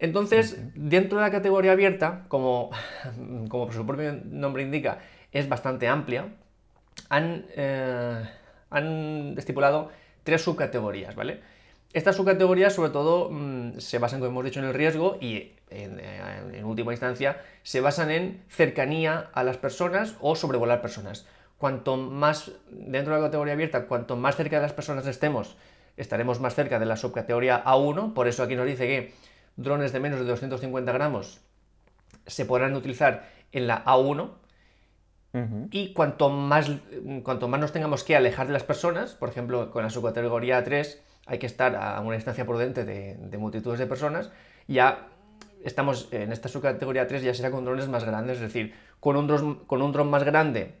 Entonces, 0.00 0.58
dentro 0.74 1.18
de 1.18 1.24
la 1.24 1.30
categoría 1.30 1.72
abierta, 1.72 2.24
como, 2.28 2.70
como 3.48 3.70
su 3.72 3.84
propio 3.84 4.12
nombre 4.24 4.62
indica, 4.62 4.98
es 5.32 5.48
bastante 5.48 5.88
amplia, 5.88 6.28
han, 7.08 7.46
eh, 7.56 8.24
han 8.70 9.34
estipulado 9.36 9.90
tres 10.22 10.42
subcategorías, 10.42 11.14
¿vale? 11.14 11.40
Estas 11.92 12.16
subcategorías 12.16 12.74
sobre 12.74 12.90
todo 12.90 13.30
mm, 13.30 13.78
se 13.78 13.98
basan, 13.98 14.20
como 14.20 14.30
hemos 14.30 14.44
dicho, 14.44 14.60
en 14.60 14.66
el 14.66 14.74
riesgo 14.74 15.18
y 15.20 15.52
en, 15.70 16.00
en, 16.00 16.64
última 16.64 16.92
instancia 16.92 17.40
se 17.62 17.80
basan 17.80 18.10
en 18.10 18.42
cercanía 18.48 19.30
a 19.32 19.42
las 19.42 19.56
personas 19.56 20.16
o 20.20 20.36
sobrevolar 20.36 20.80
personas. 20.80 21.26
Cuanto 21.58 21.96
más 21.96 22.52
dentro 22.70 23.14
de 23.14 23.20
la 23.20 23.26
categoría 23.26 23.54
abierta, 23.54 23.86
cuanto 23.86 24.16
más 24.16 24.36
cerca 24.36 24.56
de 24.56 24.62
las 24.62 24.72
personas 24.72 25.06
estemos, 25.06 25.56
estaremos 25.96 26.40
más 26.40 26.54
cerca 26.54 26.78
de 26.78 26.86
la 26.86 26.96
subcategoría 26.96 27.64
A1, 27.64 28.14
por 28.14 28.28
eso 28.28 28.44
aquí 28.44 28.54
nos 28.54 28.66
dice 28.66 28.86
que 28.86 29.12
drones 29.56 29.92
de 29.92 29.98
menos 29.98 30.20
de 30.20 30.26
250 30.26 30.92
gramos 30.92 31.40
se 32.26 32.44
podrán 32.44 32.76
utilizar 32.76 33.28
en 33.50 33.66
la 33.66 33.84
A1, 33.84 34.30
y 35.70 35.92
cuanto 35.92 36.30
más, 36.30 36.70
cuanto 37.22 37.48
más 37.48 37.60
nos 37.60 37.72
tengamos 37.72 38.02
que 38.02 38.16
alejar 38.16 38.46
de 38.46 38.52
las 38.52 38.64
personas, 38.64 39.14
por 39.14 39.28
ejemplo, 39.28 39.70
con 39.70 39.82
la 39.82 39.90
subcategoría 39.90 40.64
3 40.64 41.02
hay 41.26 41.38
que 41.38 41.46
estar 41.46 41.76
a 41.76 42.00
una 42.00 42.16
distancia 42.16 42.46
prudente 42.46 42.84
de, 42.84 43.14
de 43.14 43.38
multitudes 43.38 43.78
de 43.78 43.86
personas, 43.86 44.30
ya 44.66 45.08
estamos 45.64 46.08
en 46.12 46.32
esta 46.32 46.48
subcategoría 46.48 47.06
3 47.06 47.22
ya 47.22 47.34
será 47.34 47.50
con 47.50 47.64
drones 47.64 47.88
más 47.88 48.04
grandes, 48.04 48.36
es 48.36 48.42
decir, 48.42 48.74
con 49.00 49.16
un 49.16 49.26
dron, 49.26 49.64
con 49.66 49.82
un 49.82 49.92
dron 49.92 50.08
más 50.08 50.24
grande 50.24 50.74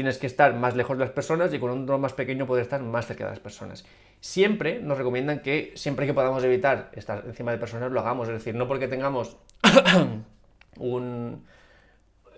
tienes 0.00 0.16
que 0.16 0.26
estar 0.26 0.54
más 0.54 0.74
lejos 0.76 0.96
de 0.96 1.04
las 1.04 1.12
personas 1.12 1.52
y 1.52 1.58
con 1.58 1.70
un 1.70 1.84
dron 1.84 2.00
más 2.00 2.14
pequeño 2.14 2.46
puedes 2.46 2.64
estar 2.64 2.80
más 2.80 3.06
cerca 3.06 3.24
de 3.24 3.30
las 3.32 3.38
personas. 3.38 3.84
Siempre 4.20 4.80
nos 4.80 4.96
recomiendan 4.96 5.40
que 5.40 5.72
siempre 5.74 6.06
que 6.06 6.14
podamos 6.14 6.42
evitar 6.42 6.90
estar 6.94 7.22
encima 7.26 7.52
de 7.52 7.58
personas 7.58 7.92
lo 7.92 8.00
hagamos, 8.00 8.26
es 8.28 8.32
decir, 8.32 8.54
no 8.54 8.66
porque 8.66 8.88
tengamos 8.88 9.36
un 10.78 11.44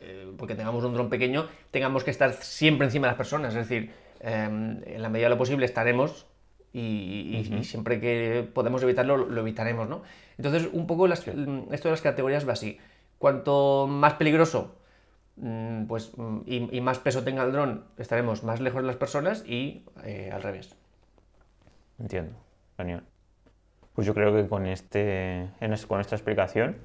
eh, 0.00 0.32
porque 0.36 0.56
tengamos 0.56 0.82
un 0.82 0.92
dron 0.92 1.08
pequeño, 1.08 1.46
tengamos 1.70 2.02
que 2.02 2.10
estar 2.10 2.32
siempre 2.32 2.84
encima 2.84 3.06
de 3.06 3.10
las 3.12 3.16
personas. 3.16 3.54
Es 3.54 3.68
decir, 3.68 3.92
em, 4.18 4.80
en 4.84 5.00
la 5.00 5.08
medida 5.08 5.26
de 5.26 5.30
lo 5.30 5.38
posible 5.38 5.64
estaremos 5.64 6.26
y, 6.72 7.62
siempre 7.62 8.00
que 8.00 8.44
podemos 8.52 8.82
evitarlo, 8.82 9.16
lo 9.16 9.40
evitaremos, 9.40 9.88
¿no? 9.88 10.02
Entonces, 10.36 10.68
un 10.72 10.88
poco 10.88 11.06
esto 11.06 11.30
de 11.30 11.90
las 11.90 12.00
categorías 12.00 12.48
va 12.48 12.54
así. 12.54 12.78
Cuanto 13.18 13.86
más 13.86 14.14
peligroso 14.14 14.81
pues, 15.88 16.12
mm, 16.16 16.40
y, 16.46 16.80
más 16.80 16.98
peso 16.98 17.24
tenga 17.24 17.44
el 17.44 17.52
dron, 17.52 17.84
estaremos 17.98 18.44
más 18.44 18.60
lejos 18.60 18.82
de 18.82 18.86
las 18.86 18.96
personas 18.96 19.44
y 19.46 19.84
eh, 20.04 20.30
al 20.32 20.42
revés. 20.42 20.74
Entiendo, 21.98 22.32
genial. 22.76 23.04
Pues 23.94 24.06
yo 24.06 24.14
creo 24.14 24.34
que 24.34 24.48
con, 24.48 24.66
este, 24.66 25.48
con 25.86 26.00
esta 26.00 26.16
explicación 26.16 26.76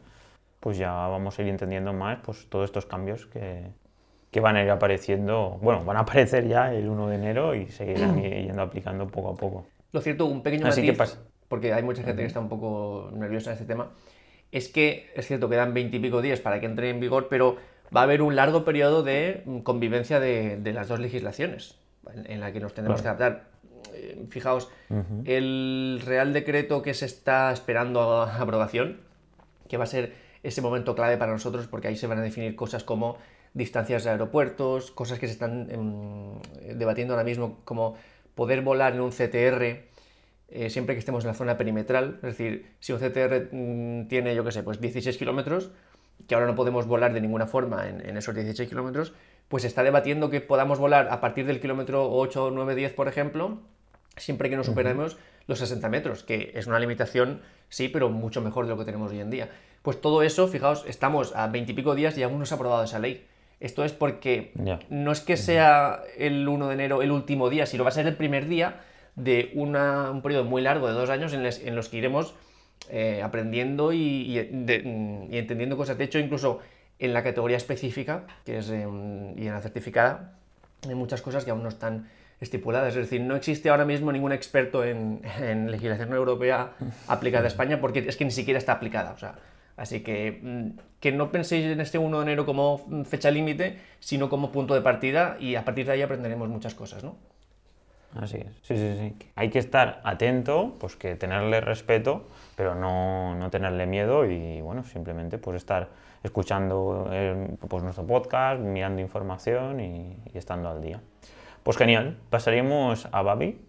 pues 0.60 0.78
ya 0.78 0.92
vamos 0.92 1.38
a 1.38 1.44
ir 1.44 1.50
entendiendo 1.50 1.94
más 1.94 2.20
pues, 2.24 2.48
todos 2.50 2.66
estos 2.66 2.86
cambios 2.86 3.26
que, 3.28 3.68
que 4.32 4.40
van 4.40 4.56
a 4.56 4.64
ir 4.64 4.70
apareciendo, 4.70 5.58
bueno, 5.62 5.84
van 5.86 5.98
a 5.98 6.02
aparecer 6.02 6.48
ya 6.48 6.74
el 6.74 6.90
1 6.90 7.08
de 7.08 7.16
enero 7.16 7.56
y 7.56 7.68
seguirán 7.68 8.22
yendo 8.22 8.62
aplicando 8.62 9.08
poco 9.08 9.30
a 9.30 9.36
poco. 9.36 9.66
Lo 9.92 10.02
cierto, 10.02 10.26
un 10.26 10.44
pequeño 10.44 10.68
matiz, 10.68 11.18
porque 11.48 11.74
hay 11.74 11.84
mucha 11.84 12.04
gente 12.04 12.22
que 12.22 12.28
está 12.28 12.40
un 12.40 12.50
poco 12.50 13.10
nerviosa 13.14 13.52
en 13.52 13.54
este 13.54 13.66
tema, 13.66 13.92
es 14.52 14.68
que 14.68 15.12
es 15.16 15.28
cierto 15.28 15.50
que 15.50 15.56
dan 15.56 15.74
20 15.74 15.98
y 15.98 16.00
pico 16.00 16.22
días 16.22 16.40
para 16.40 16.60
que 16.60 16.66
entre 16.66 16.90
en 16.90 17.00
vigor, 17.00 17.28
pero 17.30 17.58
va 17.96 18.02
a 18.02 18.04
haber 18.04 18.22
un 18.22 18.36
largo 18.36 18.66
periodo 18.66 19.04
de 19.04 19.44
convivencia 19.64 20.20
de, 20.20 20.58
de 20.58 20.74
las 20.74 20.88
dos 20.88 21.00
legislaciones 21.00 21.76
en, 22.26 22.40
la 22.40 22.52
que 22.52 22.60
nos 22.60 22.74
tendremos 22.74 23.02
que 23.02 23.08
adaptar. 23.08 23.46
Eh, 23.94 24.26
fijaos, 24.30 24.70
el 25.26 26.02
Real 26.06 26.34
Decreto 26.34 26.82
que 26.82 26.94
se 26.94 27.06
está 27.06 27.52
esperando 27.52 28.22
a 28.22 28.38
aprobación, 28.42 28.98
que 29.68 29.78
va 29.78 29.86
a 29.86 29.88
ser 29.88 30.14
ese 30.44 30.62
momento 30.62 30.96
clave 30.96 31.18
para 31.18 31.32
nosotros 31.32 31.68
porque 31.68 31.88
ahí 31.88 31.96
se 31.96 32.08
van 32.08 32.20
a 32.20 32.22
definir 32.22 32.56
cosas 32.56 32.84
como 32.84 33.18
distancias 33.54 34.04
de 34.04 34.12
aeropuertos, 34.12 34.92
cosas 34.92 35.20
que 35.20 35.28
se 35.28 35.34
están 35.34 35.68
em, 35.72 36.78
debatiendo 36.78 37.14
ahora 37.14 37.24
mismo 37.24 37.60
como 37.66 37.96
poder 38.36 38.62
volar 38.62 38.94
en 38.94 39.02
un 39.02 39.12
CTR 39.12 39.88
eh, 40.50 40.70
siempre 40.70 40.96
que 40.96 41.00
estemos 41.00 41.26
en 41.26 41.30
la 41.30 41.34
zona 41.34 41.58
perimetral, 41.58 42.16
es 42.18 42.38
decir, 42.38 42.68
si 42.80 42.94
un 42.94 43.00
CTR 43.00 43.50
mm, 43.52 44.08
tiene, 44.08 44.34
yo 44.34 44.46
qué 44.46 44.52
sé, 44.52 44.64
pues 44.64 44.80
16 44.80 45.18
kilómetros, 45.18 45.72
que 46.28 46.36
ahora 46.36 46.48
no 46.48 46.56
podemos 46.56 46.88
volar 46.88 47.14
de 47.14 47.22
ninguna 47.22 47.48
forma 47.48 47.88
en, 47.88 48.18
esos 48.18 48.34
16 48.34 48.68
kilómetros, 48.68 49.14
pues 49.48 49.62
se 49.62 49.68
está 49.68 49.84
debatiendo 49.84 50.30
que 50.30 50.42
podamos 50.42 50.80
volar 50.80 51.08
a 51.10 51.22
partir 51.22 51.46
del 51.46 51.60
kilómetro 51.60 52.12
8, 52.12 52.52
9, 52.54 52.76
10, 52.76 52.94
por 52.94 53.08
ejemplo, 53.08 53.60
siempre 54.18 54.50
que 54.50 54.58
no 54.58 54.64
superemos 54.64 55.18
los 55.48 55.60
60 55.60 55.88
metros, 55.90 56.24
que 56.24 56.52
es 56.56 56.68
una 56.68 56.80
limitación, 56.80 57.42
sí, 57.70 57.88
pero 57.88 58.10
mucho 58.10 58.42
mejor 58.42 58.66
de 58.66 58.72
lo 58.72 58.78
que 58.78 58.86
tenemos 58.86 59.12
hoy 59.12 59.22
en 59.22 59.30
día. 59.30 59.50
Pues 59.82 60.02
todo 60.02 60.22
eso, 60.22 60.48
fijaos, 60.48 60.84
estamos 60.88 61.34
a 61.36 61.48
20 61.48 61.72
y 61.72 61.76
pico 61.76 61.96
días 61.96 62.18
y 62.18 62.24
aún 62.24 62.40
no 62.40 62.46
se 62.46 62.54
ha 62.54 62.58
aprobado 62.58 62.84
esa 62.84 63.00
ley. 63.00 63.26
Esto 63.60 63.84
es 63.86 63.94
porque 63.94 64.52
no 64.90 65.12
es 65.12 65.22
que 65.22 65.38
sea 65.38 66.04
el 66.18 66.48
1 66.48 66.68
de 66.68 66.74
enero 66.74 67.02
el 67.02 67.12
último 67.12 67.50
día, 67.50 67.66
sino 67.66 67.84
va 67.84 67.90
a 67.90 67.94
ser 67.94 68.06
el 68.06 68.16
primer 68.16 68.48
día 68.48 68.82
de 69.16 69.52
un 69.56 70.22
periodo 70.22 70.44
muy 70.44 70.62
largo 70.62 70.88
de 70.88 70.94
dos 70.94 71.10
años 71.10 71.34
en, 71.34 71.76
los 71.76 71.90
que 71.90 71.98
iremos 71.98 72.36
eh, 72.90 73.22
aprendiendo 73.24 73.92
y, 73.94 74.38
entendiendo 74.38 75.78
cosas. 75.78 75.98
De 75.98 76.06
hecho, 76.06 76.20
incluso 76.20 76.60
en 77.00 77.14
la 77.14 77.24
categoría 77.24 77.58
específica, 77.58 78.26
que 78.46 78.60
es 78.60 78.70
y 78.70 78.74
en 78.74 79.52
la 79.52 79.62
certificada, 79.62 80.38
hay 80.88 80.96
muchas 80.96 81.22
cosas 81.22 81.46
que 81.46 81.52
aún 81.52 81.64
no 81.64 81.70
están 81.70 82.08
estipuladas. 82.40 82.96
Es 82.96 83.04
decir, 83.04 83.22
no 83.22 83.36
existe 83.36 83.70
ahora 83.70 83.86
mismo 83.86 84.12
ningún 84.12 84.32
experto 84.32 84.84
en, 84.84 85.22
legislación 85.72 86.14
europea 86.14 86.74
aplicada 87.08 87.46
a 87.46 87.48
España 87.48 87.82
porque 87.82 88.06
es 88.08 88.16
que 88.16 88.26
ni 88.26 88.32
siquiera 88.32 88.58
está 88.58 88.74
aplicada. 88.74 89.12
O 89.12 89.18
sea, 89.18 89.36
así 89.76 90.02
que 90.02 90.40
mm, 90.42 90.68
que 91.00 91.12
no 91.12 91.32
penséis 91.32 91.66
en 91.66 91.82
este 91.82 91.98
1 91.98 92.18
de 92.18 92.24
enero 92.24 92.46
como 92.46 93.06
fecha 93.06 93.32
límite, 93.32 93.78
sino 94.00 94.30
como 94.30 94.52
punto 94.52 94.74
de 94.74 94.82
partida 94.82 95.38
y 95.40 95.56
a 95.56 95.66
partir 95.66 95.86
de 95.86 95.94
ahí 95.94 96.02
aprenderemos 96.02 96.50
muchas 96.50 96.74
cosas, 96.74 97.04
¿no? 97.04 97.18
Así 98.20 98.38
es, 98.38 98.54
sí, 98.64 98.76
sí, 98.76 98.96
sí. 98.98 99.30
Hay 99.36 99.50
que 99.50 99.60
estar 99.60 100.02
atento, 100.04 100.76
pues 100.80 100.96
que 100.96 101.16
tenerle 101.16 101.62
respeto, 101.62 102.28
pero 102.56 102.76
no, 102.76 103.36
no 103.36 103.50
tenerle 103.50 103.86
miedo 103.86 104.26
y 104.26 104.62
bueno, 104.62 104.84
simplemente 104.84 105.38
pues 105.38 105.58
estar 105.58 105.90
escuchando 106.24 107.10
eh, 107.12 107.56
pues, 107.68 107.84
nuestro 107.84 108.06
podcast, 108.06 108.60
mirando 108.60 109.02
información 109.02 109.80
y 109.80 110.18
estando 110.34 110.70
al 110.70 110.82
día. 110.82 111.00
Pues 111.64 111.78
genial, 111.78 112.18
pasaríamos 112.30 113.08
a 113.12 113.22
Babi, 113.22 113.60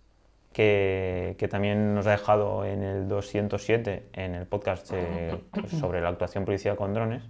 que, 0.53 1.49
también 1.51 1.95
nos 1.95 2.07
ha 2.07 2.13
dejado 2.13 2.65
en 2.65 2.83
el 2.83 3.09
207 3.09 4.09
en 4.13 4.35
el 4.35 4.47
podcast 4.47 4.91
eh, 4.93 5.39
sobre 5.79 6.01
la 6.01 6.09
actuación 6.09 6.45
policial 6.45 6.77
con 6.77 6.95
drones 6.95 7.23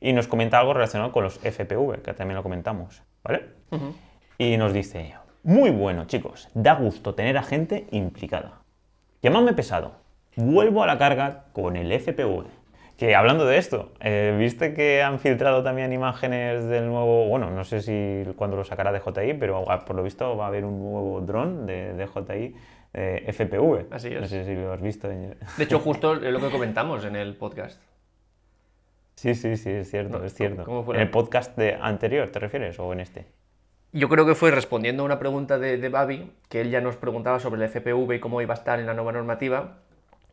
y 0.00 0.12
nos 0.12 0.28
comenta 0.28 0.58
algo 0.58 0.74
relacionado 0.74 1.12
con 1.12 1.24
los 1.24 1.38
FPV, 1.38 2.02
que 2.02 2.14
también 2.14 2.36
lo 2.36 2.42
comentamos, 2.42 3.02
¿vale? 3.24 3.46
Y 4.38 4.56
nos 4.56 4.72
dice, 4.72 5.14
muy 5.48 5.70
bueno 5.70 6.04
chicos, 6.04 6.50
da 6.52 6.74
gusto 6.74 7.14
tener 7.14 7.38
a 7.38 7.42
gente 7.42 7.86
implicada. 7.90 8.60
Llamadme 9.22 9.54
pesado, 9.54 9.92
vuelvo 10.36 10.82
a 10.82 10.86
la 10.86 10.98
carga 10.98 11.46
con 11.54 11.76
el 11.76 11.90
FPV. 11.90 12.44
Que 12.98 13.14
hablando 13.14 13.46
de 13.46 13.56
esto, 13.56 13.92
eh, 14.00 14.36
¿viste 14.38 14.74
que 14.74 15.02
han 15.02 15.18
filtrado 15.18 15.62
también 15.62 15.90
imágenes 15.94 16.66
del 16.66 16.86
nuevo, 16.86 17.28
bueno, 17.28 17.50
no 17.50 17.64
sé 17.64 17.80
si 17.80 18.30
cuando 18.36 18.58
lo 18.58 18.64
sacará 18.64 18.92
de 18.92 19.00
JI, 19.00 19.38
pero 19.40 19.64
por 19.86 19.96
lo 19.96 20.02
visto 20.02 20.36
va 20.36 20.44
a 20.44 20.48
haber 20.48 20.66
un 20.66 20.80
nuevo 20.80 21.22
dron 21.22 21.64
de, 21.64 21.94
de 21.94 22.06
JI 22.06 22.54
eh, 22.92 23.32
FPV. 23.32 23.90
Así 23.90 24.08
es. 24.08 24.20
No 24.20 24.26
sé 24.26 24.44
si 24.44 24.54
lo 24.54 24.70
has 24.74 24.82
visto. 24.82 25.08
De 25.08 25.34
hecho, 25.58 25.78
justo 25.78 26.12
es 26.12 26.30
lo 26.30 26.40
que 26.40 26.50
comentamos 26.50 27.06
en 27.06 27.16
el 27.16 27.34
podcast. 27.36 27.80
Sí, 29.14 29.34
sí, 29.34 29.56
sí, 29.56 29.70
es 29.70 29.90
cierto, 29.90 30.22
es 30.22 30.34
cierto. 30.34 30.84
¿En 30.92 31.00
el 31.00 31.08
podcast 31.08 31.56
de 31.56 31.78
anterior 31.80 32.28
te 32.28 32.38
refieres 32.38 32.78
o 32.78 32.92
en 32.92 33.00
este? 33.00 33.37
Yo 33.92 34.08
creo 34.08 34.26
que 34.26 34.34
fue 34.34 34.50
respondiendo 34.50 35.02
a 35.02 35.06
una 35.06 35.18
pregunta 35.18 35.58
de, 35.58 35.78
de 35.78 35.88
Babi, 35.88 36.30
que 36.48 36.60
él 36.60 36.70
ya 36.70 36.80
nos 36.80 36.96
preguntaba 36.96 37.40
sobre 37.40 37.62
el 37.62 37.68
FPV 37.68 38.14
y 38.14 38.20
cómo 38.20 38.42
iba 38.42 38.54
a 38.54 38.58
estar 38.58 38.78
en 38.80 38.86
la 38.86 38.94
nueva 38.94 39.12
normativa, 39.12 39.78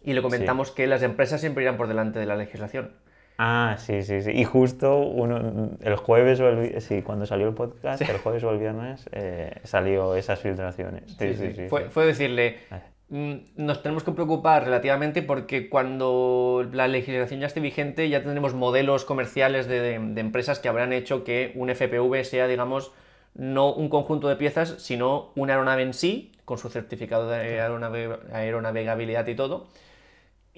y 0.03 0.13
le 0.13 0.21
comentamos 0.21 0.71
que 0.71 0.87
las 0.87 1.01
empresas 1.01 1.41
siempre 1.41 1.63
irán 1.63 1.77
por 1.77 1.87
delante 1.87 2.19
de 2.19 2.25
la 2.25 2.35
legislación. 2.35 2.91
Ah, 3.37 3.75
sí, 3.79 4.03
sí, 4.03 4.21
sí. 4.21 4.31
Y 4.31 4.43
justo 4.45 4.97
uno, 4.97 5.71
el 5.81 5.95
jueves 5.95 6.39
o 6.39 6.47
el, 6.47 6.79
sí, 6.81 7.01
cuando 7.01 7.25
salió 7.25 7.47
el 7.47 7.53
podcast, 7.53 8.01
el 8.01 8.17
jueves 8.19 8.43
o 8.43 8.51
el 8.51 8.59
viernes, 8.59 9.09
eh, 9.11 9.51
salió 9.63 10.15
esas 10.15 10.39
filtraciones. 10.39 11.15
Sí, 11.17 11.33
sí, 11.33 11.53
sí. 11.53 11.67
fue, 11.67 11.89
fue, 11.89 12.05
decirle, 12.05 12.59
ah. 12.71 12.79
mm, 13.09 13.33
nos 13.57 13.81
tenemos 13.81 14.03
que 14.03 14.11
preocupar 14.11 14.63
relativamente 14.63 15.21
porque 15.21 15.69
cuando 15.69 16.65
la 16.71 16.87
legislación 16.87 17.41
ya 17.41 17.47
esté 17.47 17.59
vigente 17.59 18.07
ya 18.07 18.21
tendremos 18.21 18.53
modelos 18.53 19.03
comerciales 19.03 19.67
de, 19.67 19.99
de 19.99 20.21
empresas 20.21 20.59
que 20.59 20.69
habrán 20.69 20.93
hecho 20.93 21.23
que 21.23 21.51
un 21.55 21.69
FPV 21.69 22.23
sea, 22.23 22.47
digamos, 22.47 22.93
no 23.35 23.73
un 23.73 23.89
conjunto 23.89 24.27
de 24.27 24.35
piezas, 24.35 24.75
sino 24.79 25.31
una 25.35 25.53
aeronave 25.53 25.83
en 25.83 25.93
sí, 25.93 26.31
con 26.45 26.57
su 26.57 26.69
certificado 26.69 27.29
de 27.29 27.61
aeronavegabilidad 27.61 29.27
y 29.27 29.35
todo, 29.35 29.67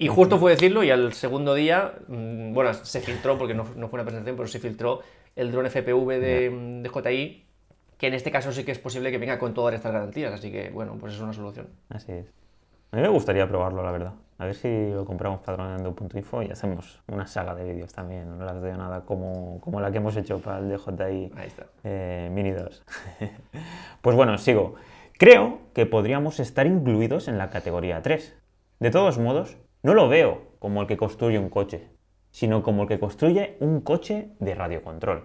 y 0.00 0.06
justo 0.06 0.38
fue 0.38 0.52
decirlo 0.52 0.84
y 0.84 0.90
al 0.92 1.12
segundo 1.12 1.54
día, 1.54 1.94
mm, 2.06 2.54
bueno, 2.54 2.72
se 2.72 3.00
filtró, 3.00 3.36
porque 3.36 3.52
no, 3.52 3.64
fue 3.64 3.74
una 3.74 4.04
presentación, 4.04 4.36
pero 4.36 4.48
se 4.48 4.60
filtró 4.60 5.00
el 5.34 5.50
dron 5.50 5.66
FPV 5.66 6.20
de, 6.20 6.50
de, 6.82 6.88
JI, 6.88 7.44
que 7.98 8.06
en 8.06 8.14
este 8.14 8.30
caso 8.30 8.52
sí 8.52 8.64
que 8.64 8.70
es 8.70 8.78
posible 8.78 9.10
que 9.10 9.18
venga 9.18 9.40
con 9.40 9.54
todas 9.54 9.74
estas 9.74 9.92
garantías, 9.92 10.32
así 10.32 10.52
que 10.52 10.70
bueno, 10.70 10.96
pues 11.00 11.14
es 11.14 11.20
una 11.20 11.32
solución. 11.32 11.66
Así 11.88 12.12
es. 12.12 12.26
A 12.92 12.96
mí 12.96 13.02
me 13.02 13.08
gustaría 13.08 13.48
probarlo, 13.48 13.82
la 13.82 13.90
verdad. 13.90 14.12
A 14.38 14.44
ver 14.44 14.54
si 14.54 14.90
lo 14.90 15.04
compramos 15.04 15.40
patronando.info 15.40 16.42
y 16.42 16.50
hacemos 16.50 17.02
una 17.08 17.26
saga 17.26 17.54
de 17.54 17.64
vídeos 17.72 17.92
también, 17.92 18.38
no 18.38 18.44
las 18.44 18.62
de 18.62 18.72
nada 18.72 19.04
como, 19.04 19.60
como 19.60 19.80
la 19.80 19.90
que 19.90 19.98
hemos 19.98 20.16
hecho 20.16 20.40
para 20.40 20.58
el 20.58 20.68
DJI 20.68 21.32
Ahí 21.36 21.46
está. 21.48 21.66
Eh, 21.82 22.30
Mini 22.32 22.52
2. 22.52 22.84
pues 24.00 24.16
bueno, 24.16 24.38
sigo 24.38 24.76
Creo 25.18 25.58
que 25.74 25.84
podríamos 25.84 26.38
estar 26.38 26.68
incluidos 26.68 27.26
en 27.26 27.38
la 27.38 27.50
categoría 27.50 28.02
3. 28.02 28.36
De 28.78 28.90
todos 28.92 29.18
modos, 29.18 29.56
no 29.82 29.92
lo 29.94 30.08
veo 30.08 30.42
como 30.60 30.82
el 30.82 30.86
que 30.86 30.96
construye 30.96 31.40
un 31.40 31.48
coche, 31.48 31.88
sino 32.30 32.62
como 32.62 32.82
el 32.82 32.88
que 32.88 32.98
construye 33.00 33.56
un 33.60 33.80
coche 33.80 34.30
de 34.38 34.54
radiocontrol. 34.54 35.24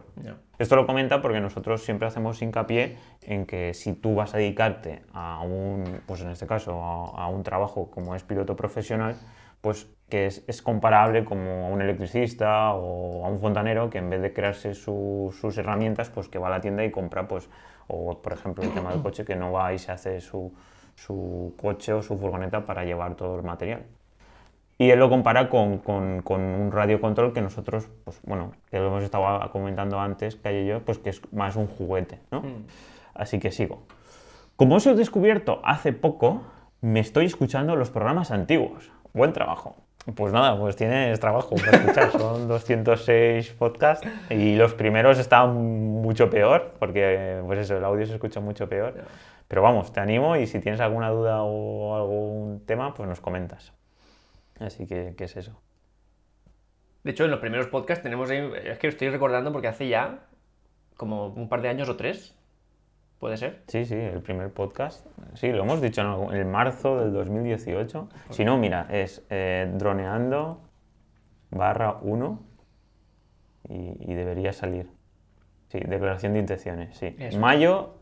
Esto 0.59 0.75
lo 0.75 0.85
comenta 0.85 1.21
porque 1.21 1.41
nosotros 1.41 1.83
siempre 1.83 2.07
hacemos 2.07 2.41
hincapié 2.41 2.97
en 3.23 3.45
que 3.45 3.73
si 3.73 3.93
tú 3.93 4.15
vas 4.15 4.33
a 4.33 4.37
dedicarte 4.37 5.01
a 5.13 5.41
un, 5.41 5.83
pues 6.05 6.21
en 6.21 6.29
este 6.29 6.47
caso, 6.47 6.81
a, 6.83 7.23
a 7.23 7.27
un 7.27 7.43
trabajo 7.43 7.89
como 7.91 8.15
es 8.15 8.23
piloto 8.23 8.55
profesional, 8.55 9.15
pues 9.61 9.87
que 10.09 10.27
es, 10.27 10.43
es 10.47 10.61
comparable 10.61 11.25
como 11.25 11.65
a 11.65 11.69
un 11.69 11.81
electricista 11.81 12.73
o 12.73 13.25
a 13.25 13.29
un 13.29 13.39
fontanero 13.39 13.89
que 13.89 13.97
en 13.97 14.09
vez 14.09 14.21
de 14.21 14.31
crearse 14.33 14.73
su- 14.73 15.35
sus 15.39 15.57
herramientas, 15.57 16.09
pues 16.09 16.27
que 16.29 16.37
va 16.37 16.47
a 16.47 16.51
la 16.51 16.61
tienda 16.61 16.83
y 16.85 16.91
compra, 16.91 17.27
pues, 17.27 17.49
o 17.87 18.21
por 18.21 18.33
ejemplo 18.33 18.63
el 18.63 18.71
tema 18.73 18.91
del 18.91 19.01
coche, 19.01 19.25
que 19.25 19.35
no 19.35 19.51
va 19.51 19.73
y 19.73 19.79
se 19.79 19.91
hace 19.91 20.21
su, 20.21 20.53
su 20.95 21.55
coche 21.59 21.93
o 21.93 22.01
su 22.01 22.17
furgoneta 22.17 22.65
para 22.65 22.83
llevar 22.85 23.15
todo 23.15 23.35
el 23.37 23.43
material. 23.43 23.83
Y 24.83 24.89
él 24.91 24.99
lo 24.99 25.09
compara 25.09 25.49
con, 25.49 25.77
con- 25.77 26.21
con 26.23 26.41
un 26.41 26.71
radiocontrol 26.71 27.31
que 27.33 27.41
nosotros, 27.41 27.89
pues 28.03 28.19
bueno, 28.23 28.51
que 28.69 28.79
lo 28.79 28.87
hemos 28.87 29.03
estado 29.03 29.49
comentando 29.51 29.99
antes, 29.99 30.35
Calle 30.35 30.63
y 30.63 30.67
yo, 30.67 30.81
pues 30.83 30.97
que 30.99 31.09
es 31.11 31.21
más 31.33 31.55
un 31.55 31.67
juguete, 31.67 32.19
¿no? 32.31 32.41
Así 33.13 33.39
que 33.39 33.51
sigo. 33.51 33.83
Como 34.55 34.75
os 34.75 34.85
he 34.87 34.93
descubierto 34.95 35.61
hace 35.63 35.93
poco, 35.93 36.41
me 36.81 36.99
estoy 36.99 37.25
escuchando 37.25 37.75
los 37.75 37.89
programas 37.89 38.31
antiguos. 38.31 38.91
Buen 39.13 39.31
trabajo. 39.33 39.75
Pues 40.15 40.33
nada, 40.33 40.59
pues 40.59 40.75
tienes 40.75 41.17
trabajo 41.19 41.55
para 41.55 41.77
escuchar. 41.77 42.11
Son 42.19 42.47
206 42.47 43.51
podcasts 43.53 44.05
y 44.29 44.55
los 44.55 44.73
primeros 44.73 45.17
estaban 45.19 45.55
mucho 45.55 46.29
peor, 46.29 46.73
porque 46.79 47.41
pues 47.45 47.59
eso, 47.59 47.77
el 47.77 47.85
audio 47.85 48.05
se 48.05 48.13
escucha 48.13 48.39
mucho 48.41 48.67
peor. 48.67 48.95
Pero 49.47 49.61
vamos, 49.61 49.93
te 49.93 49.99
animo 50.01 50.35
y 50.35 50.45
si 50.47 50.59
tienes 50.59 50.81
alguna 50.81 51.09
duda 51.09 51.43
o 51.43 51.95
algún 51.95 52.63
tema, 52.65 52.93
pues 52.93 53.07
nos 53.07 53.21
comentas. 53.21 53.71
Así 54.63 54.87
que, 54.87 55.13
¿qué 55.17 55.25
es 55.25 55.35
eso? 55.35 55.59
De 57.03 57.11
hecho, 57.11 57.25
en 57.25 57.31
los 57.31 57.39
primeros 57.39 57.67
podcasts 57.67 58.01
tenemos 58.01 58.29
ahí, 58.29 58.49
es 58.63 58.79
que 58.79 58.87
estoy 58.87 59.09
recordando 59.09 59.51
porque 59.51 59.67
hace 59.67 59.87
ya 59.89 60.25
como 60.95 61.27
un 61.27 61.49
par 61.49 61.61
de 61.61 61.69
años 61.69 61.89
o 61.89 61.97
tres, 61.97 62.35
puede 63.19 63.35
ser. 63.35 63.63
Sí, 63.67 63.85
sí, 63.85 63.95
el 63.95 64.21
primer 64.21 64.51
podcast. 64.51 65.05
Sí, 65.33 65.51
lo 65.51 65.63
hemos 65.63 65.81
dicho 65.81 66.01
en 66.01 66.37
en 66.37 66.49
marzo 66.49 66.99
del 66.99 67.11
2018. 67.11 68.09
Si 68.29 68.45
no, 68.45 68.57
mira, 68.57 68.87
es 68.89 69.25
eh, 69.29 69.69
droneando 69.75 70.61
barra 71.51 71.97
1 72.01 72.39
y, 73.69 74.11
y 74.11 74.13
debería 74.13 74.53
salir. 74.53 74.89
Sí, 75.67 75.79
declaración 75.79 76.33
de 76.33 76.39
intenciones, 76.39 76.97
sí. 76.97 77.15
Eso. 77.19 77.39
Mayo, 77.39 77.95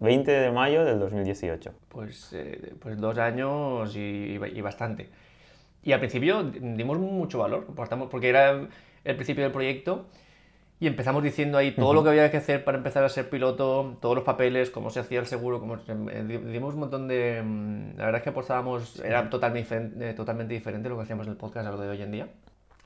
20 0.00 0.30
de 0.30 0.50
mayo 0.50 0.84
del 0.84 0.98
2018. 0.98 1.72
Pues, 1.88 2.32
eh, 2.32 2.74
pues 2.80 2.98
dos 2.98 3.18
años 3.18 3.94
y, 3.94 4.38
y 4.40 4.60
bastante. 4.60 5.10
Y 5.82 5.92
al 5.92 6.00
principio 6.00 6.42
dimos 6.44 6.98
mucho 6.98 7.38
valor, 7.38 7.66
porque 8.10 8.28
era 8.28 8.68
el 9.04 9.14
principio 9.16 9.42
del 9.44 9.52
proyecto 9.52 10.06
y 10.78 10.86
empezamos 10.86 11.22
diciendo 11.22 11.58
ahí 11.58 11.72
todo 11.72 11.92
lo 11.92 12.02
que 12.02 12.08
había 12.10 12.30
que 12.30 12.38
hacer 12.38 12.64
para 12.64 12.78
empezar 12.78 13.04
a 13.04 13.08
ser 13.10 13.28
piloto, 13.28 13.98
todos 14.00 14.14
los 14.14 14.24
papeles, 14.24 14.70
cómo 14.70 14.88
se 14.90 15.00
hacía 15.00 15.20
el 15.20 15.26
seguro, 15.26 15.60
cómo 15.60 15.76
eh, 15.76 16.24
di- 16.26 16.38
dimos 16.38 16.74
un 16.74 16.80
montón 16.80 17.06
de... 17.08 17.42
mm, 17.44 17.98
La 17.98 18.06
verdad 18.06 18.16
es 18.20 18.22
que 18.22 18.30
apostábamos, 18.30 18.98
era 19.00 19.28
totalmente 19.28 19.60
diferente, 19.62 20.14
totalmente 20.14 20.54
diferente 20.54 20.88
lo 20.88 20.96
que 20.96 21.02
hacíamos 21.02 21.26
en 21.26 21.32
el 21.32 21.36
podcast 21.38 21.66
a 21.66 21.70
lo 21.70 21.78
de 21.78 21.88
hoy 21.88 22.00
en 22.02 22.10
día. 22.12 22.28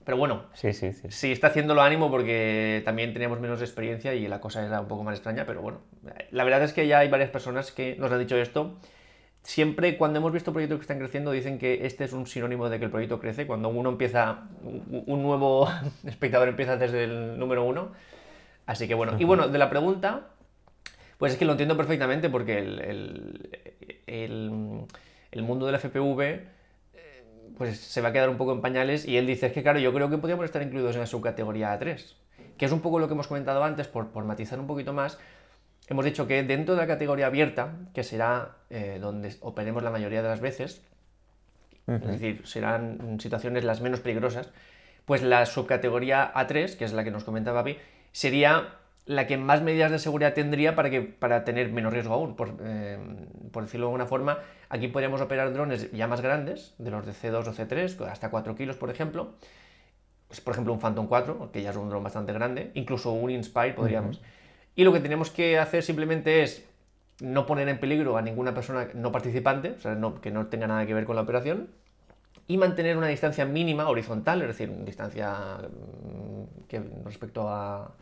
Pero 0.05 0.19
bueno, 0.19 0.43
Sí, 0.55 0.73
sí, 0.73 0.93
sí. 0.93 1.09
Sí, 1.11 1.33
está 1.33 1.47
haciéndolo 1.47 1.83
ánimo 1.83 2.11
porque 2.11 2.83
también 2.85 3.13
teníamos 3.13 3.41
menos 3.41 3.61
experiencia 3.61 4.13
y 4.15 4.27
la 4.29 4.41
cosa 4.41 4.67
era 4.67 4.81
un 4.81 4.89
poco 4.89 5.03
más 5.05 5.15
extraña, 5.15 5.47
pero 5.47 5.63
bueno, 5.63 5.79
la 6.31 6.45
verdad 6.45 6.63
es 6.65 6.73
que 6.73 6.87
ya 6.89 6.99
hay 6.99 7.09
varias 7.09 7.31
personas 7.31 7.71
que 7.73 7.97
nos 7.99 8.11
han 8.13 8.19
dicho 8.19 8.37
esto. 8.37 8.77
Siempre 9.45 9.97
cuando 9.99 10.19
hemos 10.19 10.33
visto 10.33 10.53
proyectos 10.53 10.79
que 10.79 10.83
están 10.83 10.99
creciendo 10.99 11.31
dicen 11.31 11.59
que 11.59 11.85
este 11.87 12.05
es 12.05 12.13
un 12.13 12.27
sinónimo 12.27 12.69
de 12.71 12.79
que 12.79 12.87
el 12.87 12.91
proyecto 12.91 13.21
crece. 13.21 13.47
Cuando 13.47 13.69
uno 13.69 13.91
empieza, 13.91 14.45
un 14.63 15.23
nuevo 15.23 15.69
espectador 16.05 16.49
empieza 16.49 16.77
desde 16.77 17.05
el 17.05 17.39
número 17.39 17.63
uno. 17.65 17.93
Así 18.67 18.89
que 18.89 18.95
bueno, 18.95 19.17
y 19.19 19.25
bueno, 19.25 19.49
de 19.49 19.59
la 19.59 19.69
pregunta, 19.69 20.29
pues 21.19 21.33
es 21.35 21.39
que 21.39 21.45
lo 21.45 21.53
entiendo 21.53 21.77
perfectamente 21.77 22.31
porque 22.31 22.59
el, 22.59 22.81
el- 22.81 23.51
el- 24.07 24.81
el 25.31 25.43
mundo 25.43 25.67
del 25.67 25.75
FPV 25.77 26.41
pues 27.59 27.79
se 27.79 28.01
va 28.01 28.09
a 28.09 28.13
quedar 28.13 28.31
un 28.31 28.37
poco 28.37 28.53
en 28.53 28.61
pañales 28.63 29.07
y 29.07 29.17
él 29.17 29.27
dice, 29.27 29.47
es 29.47 29.53
que 29.53 29.63
claro, 29.63 29.79
yo 29.79 29.93
creo 29.93 30.09
que 30.11 30.19
podríamos 30.19 30.45
estar 30.47 30.63
incluidos 30.63 30.95
en 30.97 31.01
la 31.03 31.07
subcategoría 31.07 31.79
A3, 31.79 32.17
que 32.57 32.65
es 32.65 32.73
un 32.73 32.81
poco 32.81 32.99
lo 32.99 33.07
que 33.07 33.15
hemos 33.15 33.29
comentado 33.29 33.63
antes, 33.63 33.87
por, 33.87 34.09
por 34.09 34.25
matizar 34.25 34.59
un 34.59 34.67
poquito 34.67 34.93
más, 34.93 35.19
hemos 35.89 36.05
dicho 36.05 36.27
que 36.27 36.43
dentro 36.43 36.75
de 36.75 36.81
la 36.81 36.87
categoría 36.87 37.27
abierta, 37.27 37.73
que 37.93 38.03
será 38.03 38.57
eh, 38.71 38.99
donde 39.01 39.35
operemos 39.41 39.83
la 39.83 39.91
mayoría 39.91 40.23
de 40.23 40.29
las 40.29 40.41
veces, 40.41 40.83
es 41.87 42.07
decir, 42.07 42.47
serán 42.47 43.21
situaciones 43.21 43.63
las 43.65 43.83
menos 43.83 44.01
peligrosas, 44.01 44.51
pues 45.05 45.23
la 45.23 45.45
subcategoría 45.45 46.33
A3, 46.33 46.77
que 46.77 46.85
es 46.85 46.95
la 46.95 47.05
que 47.05 47.11
nos 47.11 47.25
comentaba 47.25 47.61
Papi, 47.61 47.77
sería 48.13 48.79
la 49.07 49.27
que 49.27 49.37
más 49.37 49.61
medidas 49.61 49.91
de 49.91 49.99
seguridad 49.99 50.33
tendría 50.33 50.75
para, 50.75 50.89
que, 50.89 51.03
para 51.03 51.45
tener 51.45 51.71
menos 51.71 51.93
riesgo 51.93 52.15
aún. 52.15 52.37
Por, 52.37 52.57
eh, 52.63 52.99
por 53.53 53.65
decirlo 53.65 53.87
de 53.87 53.91
alguna 53.91 54.07
forma, 54.07 54.39
aquí 54.71 54.89
podríamos 54.89 55.21
operar 55.21 55.53
drones 55.53 55.93
ya 55.93 56.07
más 56.07 56.23
grandes, 56.23 56.75
de 56.79 56.91
los 56.91 57.05
de 57.05 57.13
C2 57.13 57.47
o 57.47 57.53
C3, 57.53 58.07
hasta 58.11 58.31
4 58.31 58.55
kilos, 58.55 58.77
por 58.77 58.89
ejemplo. 58.89 59.35
Pues, 60.29 60.41
por 60.41 60.55
ejemplo, 60.55 60.73
un 60.73 60.81
Phantom 60.81 61.07
4, 61.07 61.51
que 61.53 61.63
ya 61.63 61.71
es 61.71 61.77
un 61.77 61.91
dron 61.91 62.03
bastante 62.03 62.33
grande, 62.33 62.71
incluso 62.75 63.13
un 63.13 63.31
Inspire 63.31 63.75
podríamos. 63.75 64.23
Y 64.77 64.85
lo 64.85 64.93
que 64.93 65.01
tenemos 65.01 65.31
que 65.31 65.59
hacer 65.59 65.83
simplemente 65.83 66.43
es 66.43 66.65
no 67.21 67.47
poner 67.47 67.69
en 67.69 67.79
peligro 67.79 68.17
a 68.17 68.23
ninguna 68.23 68.55
persona 68.55 68.89
no 68.95 69.13
participante, 69.13 69.71
o 69.71 69.81
sea, 69.81 69.95
no- 69.95 70.21
que 70.21 70.31
no 70.31 70.47
tenga 70.47 70.67
nada 70.67 70.85
que 70.87 70.95
ver 70.95 71.05
con 71.05 71.17
la 71.17 71.23
operación, 71.23 71.69
y 72.47 72.57
mantener 72.59 72.97
una 72.97 73.07
distancia 73.07 73.45
mínima 73.47 73.89
horizontal, 73.89 74.43
es 74.43 74.49
decir, 74.49 74.69
una 74.71 74.85
distancia 74.85 75.59
mm, 75.63 76.67
que 76.69 76.83
respecto 77.05 77.49
a, 77.49 77.93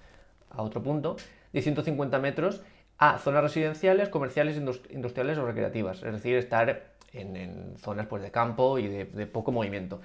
a 0.50 0.62
otro 0.62 0.82
punto, 0.82 1.16
de 1.52 1.62
150 1.62 2.18
metros 2.18 2.62
a 2.98 3.18
zonas 3.18 3.42
residenciales, 3.42 4.08
comerciales, 4.08 4.56
indus- 4.58 4.80
industriales 4.90 5.38
o 5.38 5.44
recreativas, 5.46 6.02
es 6.02 6.12
decir, 6.12 6.36
estar 6.36 6.92
en, 7.12 7.36
en 7.36 7.74
zonas 7.78 8.06
pues, 8.06 8.22
de 8.22 8.30
campo 8.30 8.78
y 8.78 8.88
de, 8.88 9.04
de 9.04 9.26
poco 9.26 9.52
movimiento. 9.52 10.00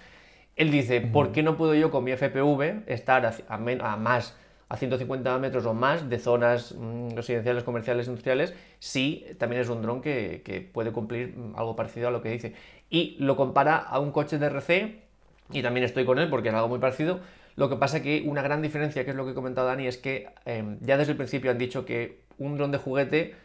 Él 0.56 0.72
dice, 0.72 1.02
¿por 1.02 1.32
qué 1.32 1.44
no 1.44 1.56
puedo 1.56 1.74
yo 1.76 1.92
con 1.92 2.04
mi 2.04 2.12
FPV 2.12 2.84
estar 2.88 3.26
a, 3.26 3.34
a 3.48 3.58
men- 3.58 3.82
a 3.82 3.96
más, 3.96 4.36
a 4.70 4.78
150 4.78 5.38
metros 5.40 5.66
o 5.66 5.74
más 5.74 6.10
de 6.10 6.20
zonas 6.20 6.76
mm, 6.78 7.16
residenciales, 7.16 7.64
comerciales, 7.64 8.08
industriales, 8.08 8.54
si 8.80 9.26
también 9.38 9.62
es 9.62 9.70
un 9.70 9.82
dron 9.82 10.02
que, 10.02 10.42
que 10.44 10.62
puede 10.62 10.92
cumplir 10.92 11.38
mm, 11.38 11.56
algo 11.56 11.76
parecido 11.76 12.10
a 12.10 12.12
lo 12.12 12.22
que 12.22 12.32
dice? 12.32 12.54
Y 12.90 13.16
lo 13.20 13.36
compara 13.36 13.78
a 13.78 14.00
un 14.00 14.12
coche 14.12 14.38
de 14.38 14.46
RC, 14.48 15.08
y 15.52 15.62
también 15.62 15.86
estoy 15.86 16.06
con 16.06 16.20
él 16.20 16.30
porque 16.30 16.50
es 16.50 16.56
algo 16.56 16.68
muy 16.68 16.80
parecido. 16.80 17.20
Lo 17.56 17.70
que 17.70 17.76
pasa 17.76 18.02
que 18.02 18.24
una 18.26 18.42
gran 18.42 18.62
diferencia, 18.62 19.04
que 19.04 19.12
es 19.12 19.16
lo 19.16 19.26
que 19.26 19.32
he 19.32 19.36
comentado 19.36 19.68
Dani, 19.68 19.88
es 19.88 19.98
que 19.98 20.30
eh, 20.46 20.78
ya 20.82 20.98
desde 20.98 21.14
el 21.14 21.18
principio 21.18 21.52
han 21.52 21.58
dicho 21.58 21.86
que 21.86 22.22
un 22.38 22.58
dron 22.58 22.72
de 22.72 22.78
juguete 22.78 23.36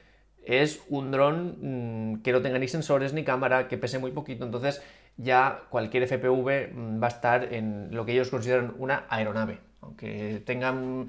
es 0.45 0.83
un 0.89 1.13
dron 1.13 2.13
mm, 2.13 2.23
que 2.23 2.33
no 2.33 2.43
tenga 2.43 2.59
ni 2.59 2.69
sensores 2.69 3.13
ni 3.13 3.25
cámara, 3.25 3.69
que 3.69 3.79
pese 3.79 3.99
muy 3.99 4.11
poquito. 4.11 4.45
Entonces 4.45 4.83
ya 5.17 5.63
cualquier 5.71 6.03
FPV 6.05 7.01
va 7.03 7.07
a 7.07 7.11
estar 7.11 7.53
en 7.55 7.95
lo 7.95 8.05
que 8.05 8.13
ellos 8.13 8.31
consideran 8.31 8.75
una 8.79 9.07
aeronave. 9.09 9.61
Aunque 9.83 10.43
tengan 10.47 11.09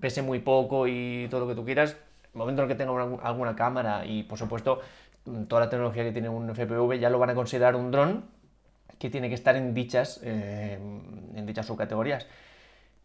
pese 0.00 0.22
muy 0.22 0.38
poco 0.40 0.86
y 0.86 1.26
todo 1.30 1.40
lo 1.40 1.48
que 1.48 1.54
tú 1.54 1.64
quieras, 1.64 1.96
el 2.34 2.38
momento 2.38 2.62
en 2.62 2.68
el 2.70 2.74
que 2.76 2.78
tenga 2.78 2.92
una- 2.92 3.22
alguna 3.22 3.56
cámara 3.56 4.04
y 4.06 4.22
por 4.24 4.38
supuesto 4.38 4.80
toda 5.48 5.62
la 5.62 5.68
tecnología 5.70 6.04
que 6.04 6.12
tiene 6.12 6.28
un 6.28 6.48
FPV 6.50 6.98
ya 6.98 7.10
lo 7.10 7.18
van 7.18 7.30
a 7.30 7.34
considerar 7.34 7.74
un 7.76 7.90
dron 7.90 8.24
que 8.98 9.10
tiene 9.10 9.28
que 9.28 9.34
estar 9.34 9.56
en 9.56 9.74
dichas, 9.74 10.20
eh, 10.24 10.78
en 11.34 11.46
dichas 11.46 11.66
subcategorías. 11.66 12.26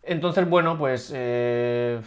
Entonces, 0.03 0.49
bueno, 0.49 0.77
pues 0.77 1.11
eh, 1.15 2.01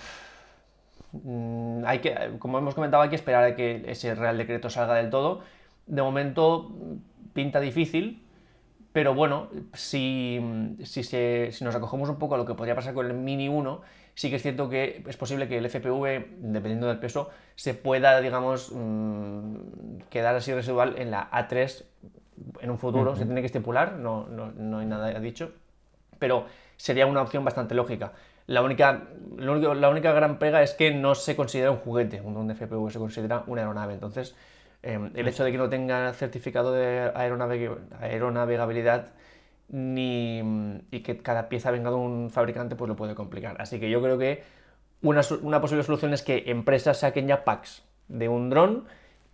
hay 1.86 1.98
que, 2.00 2.14
como 2.38 2.58
hemos 2.58 2.74
comentado, 2.74 3.02
hay 3.02 3.08
que 3.08 3.16
esperar 3.16 3.44
a 3.44 3.56
que 3.56 3.84
ese 3.86 4.14
Real 4.14 4.36
Decreto 4.36 4.70
salga 4.70 4.94
del 4.94 5.10
todo. 5.10 5.42
De 5.86 6.02
momento 6.02 6.72
pinta 7.34 7.60
difícil, 7.60 8.23
pero 8.94 9.12
bueno, 9.14 9.48
si, 9.74 10.40
si, 10.84 11.02
se- 11.02 11.50
si 11.52 11.64
nos 11.64 11.74
acogemos 11.74 12.08
un 12.08 12.16
poco 12.18 12.36
a 12.36 12.38
lo 12.38 12.46
que 12.46 12.54
podría 12.54 12.76
pasar 12.76 12.94
con 12.94 13.06
el 13.06 13.14
Mini 13.14 13.48
1, 13.48 13.82
sí 14.14 14.30
que 14.30 14.36
es 14.36 14.42
cierto 14.42 14.70
que 14.70 15.02
es 15.06 15.16
posible 15.16 15.48
que 15.48 15.58
el 15.58 15.66
FPV, 15.66 16.28
dependiendo 16.38 16.86
del 16.86 16.98
peso, 17.00 17.28
se 17.56 17.74
pueda, 17.74 18.20
digamos, 18.20 18.70
mm, 18.72 19.98
quedar 20.10 20.36
así 20.36 20.54
residual 20.54 20.94
en 20.98 21.10
la 21.10 21.28
A3 21.32 21.84
en 22.60 22.70
un 22.70 22.78
futuro. 22.78 23.16
Se 23.16 23.24
tiene 23.26 23.40
que 23.42 23.46
estipular, 23.46 23.94
no, 23.98 24.26
no, 24.28 24.52
no 24.52 24.78
hay 24.78 24.86
nada 24.86 25.18
dicho, 25.20 25.52
pero 26.18 26.46
sería 26.76 27.06
una 27.06 27.22
opción 27.22 27.44
bastante 27.44 27.74
lógica. 27.74 28.12
La 28.46 28.62
única, 28.62 29.04
lo 29.36 29.52
único- 29.52 29.74
la 29.74 29.88
única 29.88 30.12
gran 30.12 30.38
pega 30.38 30.62
es 30.62 30.74
que 30.74 30.92
no 30.92 31.14
se 31.14 31.34
considera 31.36 31.70
un 31.70 31.78
juguete, 31.78 32.20
un 32.20 32.50
FPV 32.50 32.90
se 32.90 32.98
considera 32.98 33.44
una 33.46 33.62
aeronave. 33.62 33.94
Entonces, 33.94 34.36
eh, 34.84 35.10
el 35.14 35.28
hecho 35.28 35.44
de 35.44 35.50
que 35.50 35.58
no 35.58 35.68
tenga 35.68 36.12
certificado 36.12 36.72
de 36.72 37.10
aeronave- 37.14 37.78
aeronavegabilidad 38.00 39.08
ni, 39.68 40.40
y 40.90 41.00
que 41.00 41.18
cada 41.18 41.48
pieza 41.48 41.70
venga 41.70 41.90
de 41.90 41.96
un 41.96 42.30
fabricante, 42.30 42.76
pues 42.76 42.88
lo 42.88 42.96
puede 42.96 43.14
complicar. 43.14 43.56
Así 43.60 43.80
que 43.80 43.90
yo 43.90 44.00
creo 44.02 44.18
que 44.18 44.42
una 45.02 45.60
posible 45.60 45.82
solución 45.82 46.12
es 46.12 46.22
que 46.22 46.44
empresas 46.46 46.98
saquen 46.98 47.26
ya 47.26 47.44
packs 47.44 47.82
de 48.08 48.28
un 48.28 48.50
dron 48.50 48.84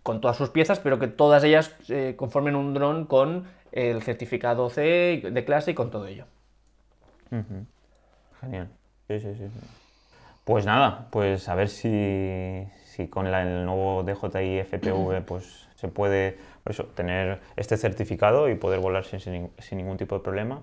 con 0.03 0.19
todas 0.19 0.37
sus 0.37 0.49
piezas, 0.49 0.79
pero 0.79 0.97
que 0.97 1.07
todas 1.07 1.43
ellas 1.43 1.75
eh, 1.89 2.15
conformen 2.17 2.55
un 2.55 2.73
dron 2.73 3.05
con 3.05 3.45
el 3.71 4.01
certificado 4.01 4.69
C 4.69 5.21
de 5.31 5.45
clase 5.45 5.71
y 5.71 5.73
con 5.75 5.91
todo 5.91 6.07
ello. 6.07 6.25
Genial. 8.41 8.69
Sí, 9.07 9.19
sí, 9.19 9.35
sí. 9.35 9.45
Pues 10.43 10.65
nada, 10.65 11.07
pues 11.11 11.47
a 11.47 11.55
ver 11.55 11.69
si, 11.69 12.67
si 12.91 13.07
con 13.07 13.25
el 13.25 13.65
nuevo 13.65 14.03
DJI 14.03 14.63
FPV 14.63 15.21
pues 15.25 15.69
se 15.75 15.87
puede 15.87 16.37
eso, 16.65 16.85
tener 16.87 17.39
este 17.55 17.77
certificado 17.77 18.49
y 18.49 18.55
poder 18.55 18.81
volar 18.81 19.05
sin, 19.05 19.19
sin, 19.19 19.77
ningún 19.77 19.97
tipo 19.97 20.15
de 20.15 20.21
problema. 20.21 20.61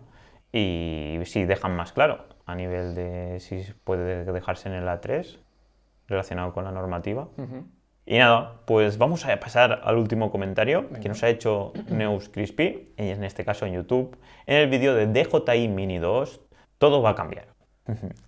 Y 0.52 1.18
si 1.24 1.44
dejan 1.44 1.74
más 1.74 1.92
claro 1.92 2.26
a 2.44 2.54
nivel 2.54 2.94
de 2.94 3.40
si 3.40 3.62
puede 3.84 4.24
dejarse 4.30 4.68
en 4.68 4.74
el 4.74 4.86
A3 4.86 5.38
relacionado 6.06 6.52
con 6.52 6.64
la 6.64 6.70
normativa. 6.70 7.28
Y 8.04 8.18
nada, 8.18 8.60
pues 8.66 8.98
vamos 8.98 9.24
a 9.26 9.40
pasar 9.40 9.80
al 9.84 9.96
último 9.96 10.30
comentario 10.30 10.88
que 11.00 11.08
nos 11.08 11.22
ha 11.22 11.28
hecho 11.28 11.72
Neus 11.90 12.28
Crispy, 12.28 12.92
en 12.96 13.24
este 13.24 13.44
caso 13.44 13.66
en 13.66 13.74
YouTube, 13.74 14.16
en 14.46 14.56
el 14.56 14.68
vídeo 14.68 14.94
de 14.94 15.06
DJI 15.06 15.68
Mini 15.68 15.98
2, 15.98 16.40
todo 16.78 17.02
va 17.02 17.10
a 17.10 17.14
cambiar, 17.14 17.48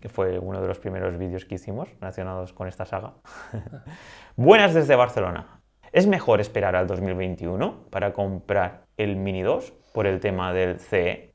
que 0.01 0.09
fue 0.09 0.39
uno 0.39 0.61
de 0.61 0.69
los 0.69 0.79
primeros 0.79 1.19
vídeos 1.19 1.45
que 1.45 1.57
hicimos 1.57 1.89
relacionados 2.01 2.53
con 2.53 2.69
esta 2.69 2.85
saga. 2.85 3.15
Buenas 4.37 4.75
desde 4.75 4.97
Barcelona. 4.97 5.61
¿Es 5.93 6.07
mejor 6.07 6.41
esperar 6.41 6.77
al 6.77 6.87
2021 6.87 7.87
para 7.91 8.13
comprar 8.13 8.85
el 8.97 9.17
Mini 9.17 9.43
2 9.43 9.73
por 9.93 10.07
el 10.07 10.21
tema 10.21 10.53
del 10.53 10.79
CE? 10.79 11.35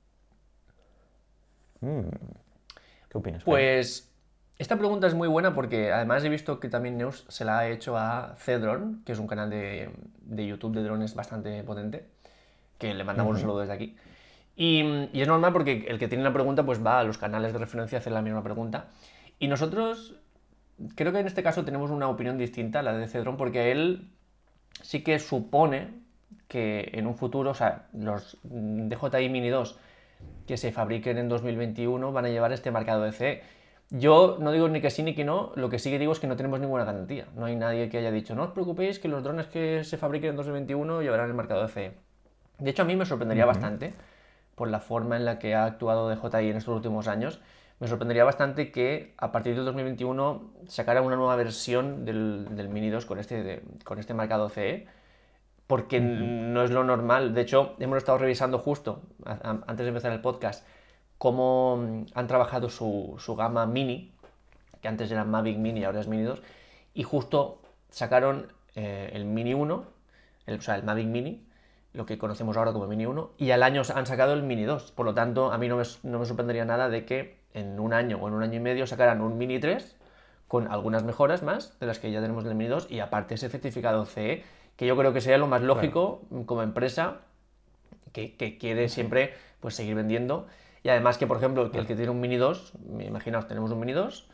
Mm, 1.81 2.09
¿Qué 3.09 3.17
opinas? 3.17 3.43
Pues 3.43 4.11
esta 4.57 4.77
pregunta 4.77 5.07
es 5.07 5.13
muy 5.13 5.27
buena 5.27 5.53
porque 5.53 5.91
además 5.91 6.23
he 6.23 6.29
visto 6.29 6.61
que 6.61 6.69
también 6.69 6.97
Neus 6.97 7.25
se 7.27 7.43
la 7.43 7.59
ha 7.59 7.67
hecho 7.67 7.97
a 7.97 8.35
Cedron, 8.37 9.03
que 9.05 9.11
es 9.11 9.19
un 9.19 9.27
canal 9.27 9.49
de, 9.49 9.91
YouTube 10.47 10.73
de 10.73 10.83
drones 10.83 11.13
bastante 11.13 11.61
potente, 11.63 12.07
que 12.77 12.93
le 12.93 13.03
mandamos 13.03 13.35
un 13.35 13.41
saludo 13.41 13.59
desde 13.59 13.73
aquí. 13.73 13.97
Y, 14.55 14.81
es 15.13 15.27
normal 15.27 15.53
porque 15.53 15.85
el 15.87 15.99
que 15.99 16.07
tiene 16.07 16.23
la 16.23 16.33
pregunta 16.33 16.65
pues 16.65 16.85
va 16.85 16.99
a 16.99 17.03
los 17.03 17.17
canales 17.17 17.53
de 17.53 17.59
referencia 17.59 17.97
a 17.97 17.99
hacer 17.99 18.13
la 18.13 18.21
misma 18.21 18.43
pregunta. 18.43 18.87
Y 19.39 19.47
nosotros 19.47 20.15
creo 20.95 21.11
que 21.11 21.19
en 21.19 21.27
este 21.27 21.43
caso 21.43 21.65
tenemos 21.65 21.91
una 21.91 22.07
opinión 22.07 22.37
distinta 22.37 22.79
a 22.79 22.83
la 22.83 22.93
de 22.93 23.07
Cedron 23.07 23.37
porque 23.37 23.71
él 23.71 24.09
sí 24.81 25.03
que 25.03 25.19
supone 25.19 25.89
que 26.47 26.91
en 26.93 27.07
un 27.07 27.15
futuro, 27.15 27.51
o 27.51 27.53
sea, 27.53 27.87
los 27.93 28.37
DJI 28.43 29.29
Mini 29.29 29.49
2 29.49 29.79
que 30.47 30.57
se 30.57 30.71
fabriquen 30.71 31.17
en 31.17 31.27
2021 31.29 32.11
van 32.11 32.25
a 32.25 32.29
llevar 32.29 32.51
este 32.51 32.71
marcado 32.71 33.03
de 33.03 33.11
CE 33.11 33.43
yo 33.91 34.37
no 34.39 34.51
digo 34.51 34.67
ni 34.67 34.81
que 34.81 34.89
sí 34.89 35.03
ni 35.03 35.13
que 35.13 35.23
no, 35.23 35.51
lo 35.55 35.69
que 35.69 35.77
sí 35.77 35.91
que 35.91 35.99
digo 35.99 36.11
es 36.11 36.19
que 36.19 36.27
no 36.27 36.35
tenemos 36.35 36.59
ninguna 36.59 36.85
garantía. 36.85 37.27
No 37.35 37.45
hay 37.45 37.55
nadie 37.55 37.89
que 37.89 37.99
haya 37.99 38.11
dicho, 38.11 38.35
no 38.35 38.43
os 38.43 38.51
preocupéis 38.51 38.99
que 38.99 39.07
los 39.07 39.23
drones 39.23 39.47
que 39.47 39.83
se 39.83 39.97
fabriquen 39.97 40.31
en 40.31 40.35
2021 40.37 41.01
llevarán 41.01 41.27
el 41.27 41.35
marcado 41.35 41.61
de 41.61 41.67
CE. 41.67 41.91
De 42.57 42.69
hecho, 42.71 42.81
a 42.81 42.85
mí 42.85 42.95
me 42.95 43.05
sorprendería 43.05 43.45
bastante, 43.45 43.93
por 44.55 44.69
la 44.69 44.79
forma 44.79 45.17
en 45.17 45.25
la 45.25 45.37
que 45.39 45.53
ha 45.53 45.65
actuado 45.65 46.09
DJI 46.09 46.49
en 46.49 46.57
estos 46.57 46.75
últimos 46.75 47.07
años, 47.07 47.39
me 47.79 47.87
sorprendería 47.87 48.23
bastante 48.23 48.71
que 48.71 49.13
a 49.17 49.31
partir 49.31 49.55
del 49.55 49.65
2021 49.65 50.53
sacara 50.67 51.01
una 51.01 51.17
nueva 51.17 51.35
versión 51.35 52.05
del, 52.05 52.69
Mini 52.69 52.89
2 52.89 53.05
con 53.05 53.19
este, 53.19 53.63
con 53.83 53.99
este 53.99 54.13
marcado 54.13 54.49
CE, 54.49 54.87
porque 55.67 55.99
no 55.99 56.63
es 56.63 56.71
lo 56.71 56.83
normal. 56.83 57.33
De 57.33 57.41
hecho, 57.41 57.75
hemos 57.79 57.97
estado 57.97 58.17
revisando 58.17 58.59
justo, 58.59 59.01
antes 59.25 59.79
de 59.79 59.89
empezar 59.89 60.13
el 60.13 60.21
podcast, 60.21 60.65
cómo 61.17 61.77
mm, 61.77 62.05
han 62.13 62.27
trabajado 62.27 62.69
su, 62.69 63.35
gama 63.37 63.65
mini, 63.65 64.13
que 64.81 64.87
antes 64.87 65.11
era 65.11 65.25
Mavic 65.25 65.57
Mini 65.57 65.81
y 65.81 65.83
ahora 65.83 65.99
es 65.99 66.07
Mini 66.07 66.23
2, 66.23 66.41
y 66.93 67.03
justo 67.03 67.61
sacaron 67.89 68.53
eh, 68.75 69.09
el 69.13 69.25
Mini 69.25 69.53
1, 69.53 69.85
el, 70.45 70.59
o 70.59 70.61
sea, 70.61 70.75
el 70.75 70.83
Mavic 70.83 71.07
Mini, 71.07 71.45
lo 71.95 72.05
que 72.05 72.17
conocemos 72.17 72.57
ahora 72.57 72.73
como 72.73 72.87
Mini 72.87 73.05
1, 73.05 73.31
y 73.37 73.51
al 73.51 73.63
año 73.63 73.81
han 73.93 74.05
sacado 74.05 74.33
el 74.33 74.43
Mini 74.43 74.63
2. 74.63 74.91
Por 74.91 75.05
lo 75.05 75.13
tanto, 75.13 75.51
a 75.51 75.57
mí 75.57 75.67
no 75.67 75.77
me, 75.77 75.83
no 76.03 76.19
me 76.19 76.25
sorprendería 76.25 76.65
nada 76.65 76.89
de 76.89 77.05
que 77.05 77.37
en 77.53 77.79
un 77.79 77.93
año 77.93 78.17
o 78.21 78.27
en 78.27 78.33
un 78.33 78.43
año 78.43 78.55
y 78.55 78.59
medio 78.59 78.85
sacaran 78.85 79.21
un 79.21 79.37
Mini 79.37 79.59
3 79.59 79.95
con 80.47 80.67
algunas 80.71 81.03
mejoras 81.03 81.41
más 81.41 81.79
de 81.79 81.87
las 81.87 81.99
que 81.99 82.11
ya 82.11 82.21
tenemos 82.21 82.43
en 82.43 82.51
el 82.51 82.55
Mini 82.55 82.69
2 82.69 82.91
y 82.91 82.99
aparte 82.99 83.35
ese 83.35 83.49
certificado 83.49 84.05
CE, 84.05 84.43
que 84.75 84.85
yo 84.85 84.95
creo 84.97 85.13
que 85.13 85.21
sería 85.21 85.37
lo 85.37 85.47
más 85.47 85.61
lógico 85.61 86.21
como 86.45 86.61
empresa 86.61 87.21
que, 88.11 88.35
que, 88.35 88.57
quiere 88.57 88.89
siempre 88.89 89.33
pues, 89.59 89.75
seguir 89.75 89.95
vendiendo. 89.95 90.47
Y 90.83 90.89
además 90.89 91.17
que, 91.17 91.25
por 91.25 91.37
ejemplo, 91.37 91.71
el 91.73 91.87
que 91.87 91.95
tiene 91.95 92.11
un 92.11 92.19
Mini 92.19 92.35
2, 92.35 92.73
imaginaos, 92.99 93.47
tenemos 93.47 93.71
un 93.71 93.79
Mini 93.79 93.93
2, 93.93 94.29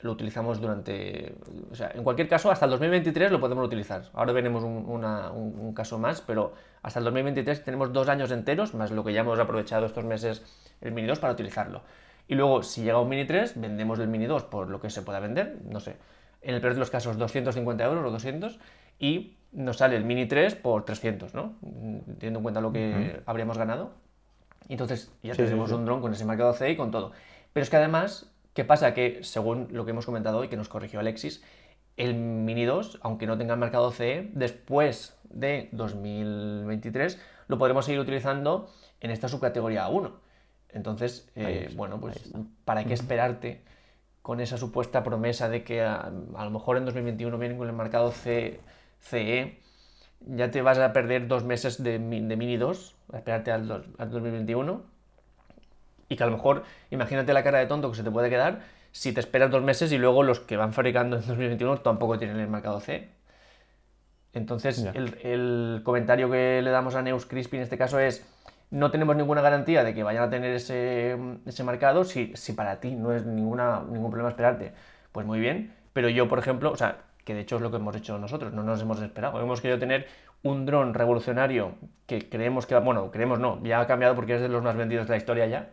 lo 0.00 0.12
utilizamos 0.12 0.60
durante... 0.60 1.34
O 1.70 1.74
sea, 1.74 1.90
en 1.94 2.04
cualquier 2.04 2.28
caso, 2.28 2.50
hasta 2.50 2.64
el 2.64 2.70
2023 2.70 3.32
lo 3.32 3.40
podemos 3.40 3.66
utilizar. 3.66 4.04
Ahora 4.14 4.32
veremos 4.32 4.62
un, 4.62 5.72
caso 5.74 5.98
más, 5.98 6.20
pero 6.20 6.54
hasta 6.82 7.00
el 7.00 7.04
2023 7.04 7.64
tenemos 7.64 7.92
dos 7.92 8.08
años 8.08 8.30
enteros, 8.30 8.74
más 8.74 8.90
lo 8.90 9.02
que 9.04 9.12
ya 9.12 9.20
hemos 9.20 9.38
aprovechado 9.38 9.86
estos 9.86 10.04
meses 10.04 10.44
el 10.80 10.92
Mini 10.92 11.08
2 11.08 11.18
para 11.18 11.32
utilizarlo. 11.32 11.82
Y 12.28 12.34
luego, 12.34 12.62
si 12.62 12.82
llega 12.82 13.00
un 13.00 13.08
Mini 13.08 13.26
3, 13.26 13.60
vendemos 13.60 13.98
el 13.98 14.08
Mini 14.08 14.26
2 14.26 14.44
por 14.44 14.68
lo 14.68 14.80
que 14.80 14.90
se 14.90 15.02
pueda 15.02 15.18
vender, 15.18 15.58
no 15.64 15.80
sé, 15.80 15.96
en 16.42 16.54
el 16.54 16.60
peor 16.60 16.74
de 16.74 16.80
los 16.80 16.90
casos 16.90 17.18
250 17.18 17.84
euros 17.84 18.04
o 18.04 18.10
200, 18.10 18.58
y 18.98 19.36
nos 19.52 19.78
sale 19.78 19.96
el 19.96 20.04
Mini 20.04 20.26
3 20.26 20.54
por 20.56 20.84
300, 20.84 21.34
¿no? 21.34 21.54
Teniendo 22.18 22.38
en 22.38 22.42
cuenta 22.42 22.60
lo 22.60 22.72
que 22.72 23.22
habríamos 23.26 23.58
ganado. 23.58 23.92
Entonces 24.68 25.10
ya 25.22 25.34
tenemos 25.34 25.72
un 25.72 25.84
dron 25.84 26.00
con 26.00 26.12
ese 26.12 26.24
marcado 26.24 26.52
C 26.52 26.70
y 26.70 26.76
con 26.76 26.90
todo. 26.90 27.12
Pero 27.52 27.64
es 27.64 27.70
que 27.70 27.76
además, 27.76 28.30
¿qué 28.58 28.64
pasa? 28.64 28.92
Que 28.92 29.22
según 29.22 29.68
lo 29.70 29.84
que 29.84 29.92
hemos 29.92 30.04
comentado 30.04 30.38
hoy, 30.38 30.48
que 30.48 30.56
nos 30.56 30.68
corrigió 30.68 30.98
Alexis, 30.98 31.44
el 31.96 32.14
Mini 32.14 32.64
2, 32.64 32.98
aunque 33.02 33.24
no 33.24 33.38
tenga 33.38 33.54
el 33.54 33.60
marcado 33.60 33.92
CE, 33.92 34.30
después 34.32 35.16
de 35.30 35.68
2023 35.70 37.20
lo 37.46 37.56
podremos 37.56 37.84
seguir 37.84 38.00
utilizando 38.00 38.68
en 39.00 39.12
esta 39.12 39.28
subcategoría 39.28 39.86
1. 39.86 40.12
Entonces, 40.70 41.30
eh, 41.36 41.70
bueno, 41.76 42.00
pues 42.00 42.32
¿para 42.64 42.82
qué 42.82 42.94
esperarte 42.94 43.62
con 44.22 44.40
esa 44.40 44.58
supuesta 44.58 45.04
promesa 45.04 45.48
de 45.48 45.62
que 45.62 45.82
a, 45.82 46.10
lo 46.10 46.50
mejor 46.50 46.78
en 46.78 46.84
2021 46.84 47.38
vienen 47.38 47.58
con 47.58 47.68
el 47.68 47.74
marcado 47.74 48.10
CE? 48.10 48.58
ya 50.26 50.50
te 50.50 50.62
vas 50.62 50.80
a 50.80 50.92
perder 50.92 51.28
dos 51.28 51.44
meses 51.44 51.80
de, 51.80 52.00
Mini 52.00 52.56
2, 52.56 52.96
a 53.12 53.18
esperarte 53.18 53.52
al, 53.52 53.68
2021. 53.68 54.82
Y 56.08 56.16
que 56.16 56.22
a 56.22 56.26
lo 56.26 56.32
mejor, 56.32 56.64
imagínate 56.90 57.32
la 57.32 57.42
cara 57.42 57.58
de 57.58 57.66
tonto 57.66 57.90
que 57.90 57.96
se 57.96 58.02
te 58.02 58.10
puede 58.10 58.30
quedar 58.30 58.60
si 58.92 59.12
te 59.12 59.20
esperas 59.20 59.50
dos 59.50 59.62
meses 59.62 59.92
y 59.92 59.98
luego 59.98 60.22
los 60.22 60.40
que 60.40 60.56
van 60.56 60.72
fabricando 60.72 61.16
en 61.16 61.26
2021 61.26 61.78
tampoco 61.78 62.18
tienen 62.18 62.40
el 62.40 62.48
marcado 62.48 62.80
C. 62.80 63.08
Entonces, 64.32 64.86
el, 64.94 65.80
comentario 65.84 66.30
que 66.30 66.60
le 66.62 66.70
damos 66.70 66.94
a 66.94 67.02
Neus 67.02 67.26
Crispy 67.26 67.56
en 67.56 67.62
este 67.62 67.78
caso 67.78 67.98
es: 67.98 68.26
no 68.70 68.90
tenemos 68.90 69.16
ninguna 69.16 69.40
garantía 69.40 69.84
de 69.84 69.94
que 69.94 70.02
vayan 70.02 70.24
a 70.24 70.30
tener 70.30 70.54
ese, 70.54 71.16
ese 71.46 71.64
marcado. 71.64 72.04
Si, 72.04 72.32
si, 72.34 72.52
para 72.52 72.80
ti 72.80 72.94
no 72.94 73.12
es 73.12 73.24
ninguna, 73.24 73.82
ningún 73.88 74.10
problema 74.10 74.30
esperarte, 74.30 74.72
pues 75.12 75.26
muy 75.26 75.40
bien. 75.40 75.74
Pero 75.92 76.08
yo, 76.08 76.28
por 76.28 76.38
ejemplo, 76.38 76.70
o 76.70 76.76
sea, 76.76 76.98
que 77.24 77.34
de 77.34 77.40
hecho 77.40 77.56
es 77.56 77.62
lo 77.62 77.70
que 77.70 77.76
hemos 77.78 77.96
hecho 77.96 78.18
nosotros, 78.18 78.52
no 78.52 78.62
nos 78.62 78.80
hemos 78.80 79.00
esperado. 79.00 79.40
Hemos 79.40 79.60
querido 79.60 79.78
tener 79.78 80.06
un 80.42 80.66
dron 80.66 80.94
revolucionario 80.94 81.74
que 82.06 82.28
creemos 82.28 82.66
que, 82.66 82.76
bueno, 82.78 83.10
creemos 83.10 83.38
no, 83.38 83.62
ya 83.64 83.80
ha 83.80 83.86
cambiado 83.86 84.14
porque 84.14 84.36
es 84.36 84.40
de 84.40 84.48
los 84.48 84.62
más 84.62 84.76
vendidos 84.76 85.06
de 85.06 85.12
la 85.12 85.16
historia 85.16 85.46
ya, 85.46 85.70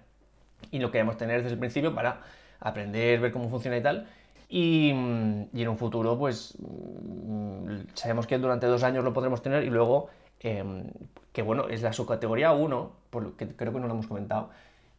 y 0.71 0.80
lo 0.80 0.91
queremos 0.91 1.17
tener 1.17 1.41
desde 1.41 1.54
el 1.54 1.60
principio 1.60 1.93
para 1.93 2.21
aprender, 2.60 3.19
ver 3.19 3.32
cómo 3.32 3.49
funciona 3.49 3.78
y 3.78 3.82
tal. 3.82 4.08
Y, 4.47 4.89
en 4.89 5.67
un 5.67 5.78
futuro, 5.78 6.17
pues 6.17 6.56
mm, 6.60 7.88
sabemos 7.93 8.28
que 8.28 8.38
durante 8.38 8.67
dos 8.67 8.84
años 8.84 9.04
lo 9.04 9.13
podremos 9.13 9.41
tener 9.41 9.63
y 9.63 9.69
luego, 9.69 10.10
em, 10.39 10.86
que 11.34 11.41
bueno, 11.41 11.67
es 11.67 11.82
la 11.82 11.93
subcategoría 11.93 12.51
1, 12.51 12.91
por 13.10 13.23
lo 13.23 13.38
que 13.38 13.47
creo 13.56 13.73
que 13.73 13.80
no 13.80 13.88
lo 13.88 13.93
hemos 13.93 14.08
comentado, 14.08 14.49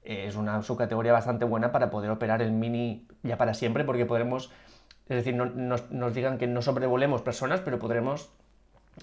es 0.02 0.37
una 0.37 0.62
subcategoría 0.62 1.12
bastante 1.12 1.44
buena 1.44 1.72
para 1.72 1.90
poder 1.90 2.11
operar 2.11 2.40
el 2.42 2.52
mini 2.52 3.07
ya 3.22 3.37
para 3.37 3.55
siempre, 3.55 3.85
porque 3.85 4.07
podremos 4.07 4.50
es 5.09 5.16
decir, 5.16 5.35
no, 5.35 5.46
nos, 5.46 6.14
digan 6.14 6.37
que 6.37 6.48
no 6.48 6.62
sobrevolemos 6.62 7.22
personas, 7.22 7.61
pero 7.61 7.79
podremos 7.79 8.29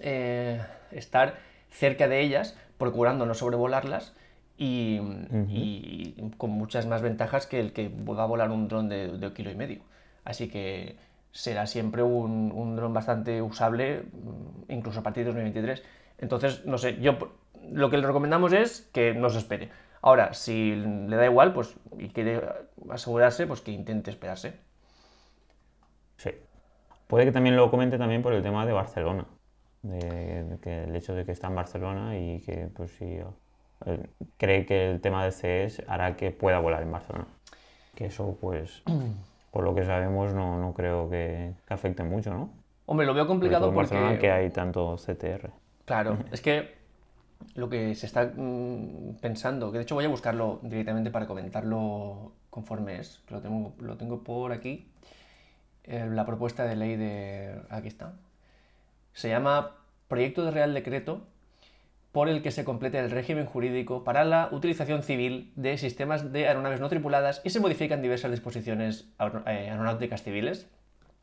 eh, 0.02 0.62
estar 0.92 1.36
cerca 1.70 2.10
de 2.10 2.20
ellas, 2.20 2.58
procurando 2.78 3.26
no 3.26 3.34
sobrevolarlas 3.34 4.14
y, 4.64 6.32
con 6.38 6.52
muchas 6.52 6.86
más 6.86 7.02
ventajas 7.02 7.48
que 7.48 7.60
el 7.60 7.74
que 7.74 7.90
va 7.90 8.24
a 8.24 8.28
volar 8.28 8.52
un 8.52 8.68
dron 8.68 8.90
de, 8.90 9.10
un 9.10 9.34
kilo 9.34 9.52
y 9.52 9.56
medio. 9.56 9.82
Así 10.24 10.50
que 10.50 10.98
será 11.32 11.68
siempre 11.68 12.04
un, 12.04 12.52
un 12.52 12.76
dron 12.76 12.94
bastante 12.94 13.42
usable, 13.42 14.04
mm, 14.04 14.72
incluso 14.72 15.00
a 15.02 15.04
partir 15.04 15.24
de 15.24 15.32
2023. 15.32 15.84
Entonces, 16.20 16.66
no 16.66 16.78
sé, 16.78 17.00
yo 17.02 17.18
lo 17.72 17.90
que 17.90 17.98
le 17.98 18.08
recomendamos 18.08 18.54
es 18.54 18.90
que 18.94 19.14
no 19.14 19.30
se 19.30 19.40
espere. 19.40 19.70
Ahora, 20.02 20.34
si 20.34 20.76
le 20.76 21.16
da 21.16 21.26
igual, 21.26 21.54
pues 21.54 21.76
y 21.98 22.10
quiere 22.10 22.42
asegurarse, 22.90 23.48
pues 23.48 23.62
que 23.62 23.72
intente 23.72 24.12
esperarse. 24.12 24.54
Sí. 26.18 26.32
Puede 27.08 27.26
que 27.26 27.32
también 27.32 27.56
lo 27.56 27.70
comente 27.72 27.98
también 27.98 28.22
por 28.22 28.34
el 28.34 28.44
tema 28.44 28.66
de 28.66 28.74
Barcelona. 28.74 29.28
De, 29.82 30.58
que 30.62 30.84
el 30.86 30.96
hecho 30.96 31.14
de 31.14 31.26
que 31.26 31.34
está 31.34 31.48
en 31.48 31.56
Barcelona 31.56 32.18
y 32.18 32.40
que 32.42 32.70
pues 32.74 32.92
sí 32.92 33.06
eh, 33.06 33.26
cree 34.38 34.66
que 34.66 34.92
el 34.92 35.02
tema 35.02 35.26
de 35.26 35.32
CS 35.32 35.84
hará 35.88 36.16
que 36.16 36.32
pueda 36.32 36.60
volar 36.60 36.84
en 36.84 36.92
Barcelona. 36.92 37.28
Que 37.96 38.06
eso 38.06 38.38
pues 38.40 38.84
por 39.52 39.64
lo 39.64 39.76
que 39.76 39.86
sabemos 39.86 40.34
no, 40.34 40.60
no 40.60 40.74
creo 40.74 41.10
que, 41.10 41.54
afecte 41.70 42.04
mucho, 42.04 42.34
¿no? 42.34 42.50
Hombre, 42.86 43.06
lo 43.06 43.14
veo 43.14 43.28
complicado 43.28 43.70
en 43.70 43.74
porque... 43.74 43.94
Barcelona 43.94 44.20
que 44.20 44.32
hay 44.32 44.50
tanto 44.50 44.98
CTR. 44.98 45.52
Claro, 45.86 46.18
es 46.32 46.42
que 46.42 46.76
lo 47.56 47.70
que 47.70 47.94
se 47.96 48.06
está 48.06 48.32
mm, 48.36 49.18
pensando, 49.22 49.72
que 49.72 49.78
de 49.78 49.84
hecho 49.84 49.96
voy 49.96 50.06
a 50.06 50.10
buscarlo 50.10 50.60
directamente 50.64 51.12
para 51.12 51.28
comentarlo 51.28 52.34
conforme 52.50 53.00
es, 53.00 53.22
lo 53.30 53.42
tengo, 53.42 53.74
lo 53.80 53.98
tengo 53.98 54.24
por 54.24 54.52
aquí, 54.52 54.92
eh, 55.84 56.08
la 56.10 56.26
propuesta 56.26 56.66
de 56.66 56.76
ley 56.76 56.96
de... 56.96 57.62
Aquí 57.70 57.88
está. 57.88 58.14
Se 59.14 59.30
llama 59.30 59.72
Proyecto 60.08 60.46
de 60.46 60.52
Real 60.52 60.74
Decreto 60.74 61.22
por 62.14 62.30
el 62.30 62.44
que 62.44 62.52
se 62.52 62.64
complete 62.64 63.00
el 63.00 63.10
régimen 63.10 63.48
jurídico 63.48 64.04
para 64.04 64.24
la 64.24 64.48
utilización 64.52 65.02
civil 65.02 65.52
de 65.56 65.80
sistemas 65.80 66.32
de 66.32 66.48
aeronaves 66.48 66.80
no 66.80 66.88
tripuladas 66.88 67.42
y 67.44 67.50
se 67.50 67.60
modifican 67.60 68.04
diversas 68.04 68.30
disposiciones 68.30 69.10
eh, 69.20 69.70
aeronáuticas 69.72 70.22
civiles, 70.22 70.70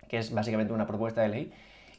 que 0.08 0.18
es 0.18 0.34
básicamente 0.34 0.72
una 0.72 0.88
propuesta 0.88 1.22
de 1.22 1.28
ley. 1.28 1.52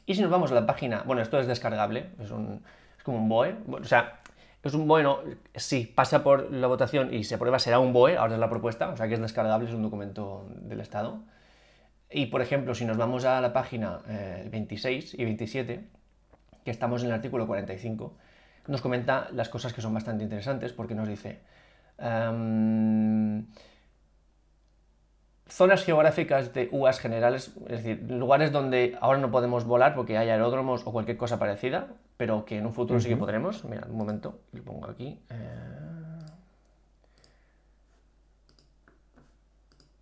Y 0.04 0.14
si 0.14 0.20
nos 0.20 0.30
vamos 0.30 0.52
a 0.52 0.54
la 0.54 0.66
página, 0.66 1.04
bueno, 1.06 1.22
esto 1.22 1.40
es 1.40 1.46
descargable, 1.46 2.10
es, 2.20 2.30
un, 2.30 2.62
es 2.98 3.02
como 3.02 3.16
un 3.16 3.30
BOE, 3.30 3.56
o 3.66 3.84
sea, 3.84 4.20
es 4.62 4.74
un 4.74 4.86
BOE, 4.86 5.02
no, 5.02 5.20
si 5.54 5.86
pasa 5.86 6.22
por 6.22 6.52
la 6.52 6.66
votación 6.66 7.14
y 7.14 7.24
se 7.24 7.36
aprueba 7.36 7.58
será 7.58 7.78
un 7.78 7.94
BOE, 7.94 8.18
ahora 8.18 8.34
es 8.34 8.40
la 8.40 8.50
propuesta, 8.50 8.90
o 8.90 8.96
sea 8.98 9.08
que 9.08 9.14
es 9.14 9.20
descargable, 9.20 9.70
es 9.70 9.74
un 9.74 9.82
documento 9.82 10.46
del 10.50 10.80
Estado. 10.82 11.22
Y 12.10 12.26
por 12.26 12.42
ejemplo, 12.42 12.74
si 12.74 12.84
nos 12.84 12.98
vamos 12.98 13.24
a 13.24 13.40
la 13.40 13.54
página 13.54 14.00
eh, 14.06 14.46
26 14.52 15.14
y 15.14 15.24
27, 15.24 15.88
que 16.62 16.70
estamos 16.70 17.00
en 17.00 17.08
el 17.08 17.14
artículo 17.14 17.46
45, 17.46 18.18
nos 18.66 18.80
comenta 18.80 19.28
las 19.32 19.48
cosas 19.48 19.72
que 19.72 19.80
son 19.80 19.92
bastante 19.94 20.24
interesantes 20.24 20.72
porque 20.72 20.94
nos 20.94 21.08
dice 21.08 21.40
em, 21.98 23.46
zonas 25.48 25.84
geográficas 25.84 26.54
de 26.54 26.68
UAS 26.72 26.98
generales, 27.00 27.52
es 27.68 27.84
decir, 27.84 28.10
lugares 28.10 28.52
donde 28.52 28.96
ahora 29.00 29.18
no 29.18 29.30
podemos 29.30 29.64
volar 29.64 29.94
porque 29.94 30.16
hay 30.16 30.30
aeródromos 30.30 30.86
o 30.86 30.92
cualquier 30.92 31.16
cosa 31.16 31.38
parecida, 31.38 31.88
pero 32.16 32.44
que 32.44 32.56
en 32.58 32.66
un 32.66 32.72
futuro 32.72 33.00
sí 33.00 33.08
que 33.08 33.16
podremos. 33.16 33.64
Mira, 33.64 33.86
un 33.88 33.96
momento, 33.96 34.40
lo 34.52 34.62
pongo 34.62 34.88
aquí. 34.88 35.20
eh, 35.30 35.68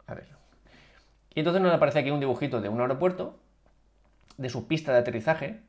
A 0.07 0.15
ver. 0.15 0.27
Y 1.35 1.41
entonces 1.41 1.63
nos 1.63 1.73
aparece 1.73 2.01
aquí 2.01 2.11
un 2.11 2.21
dibujito 2.21 2.61
de 2.61 2.69
un 2.69 2.81
aeropuerto, 2.81 3.39
de 4.37 4.49
su 4.49 4.67
pista 4.67 4.93
de 4.93 4.99
aterrizaje, 4.99 5.61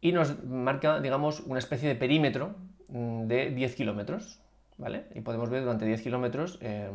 y 0.00 0.12
nos 0.12 0.42
marca, 0.44 1.00
digamos, 1.00 1.40
una 1.40 1.58
especie 1.58 1.88
de 1.88 1.94
perímetro 1.94 2.54
mm, 2.88 3.26
de 3.26 3.50
10 3.50 3.74
kilómetros, 3.74 4.40
¿vale? 4.78 5.06
Y 5.14 5.20
podemos 5.22 5.48
ver 5.50 5.62
durante 5.62 5.84
10 5.86 6.02
kilómetros 6.02 6.58
eh, 6.60 6.88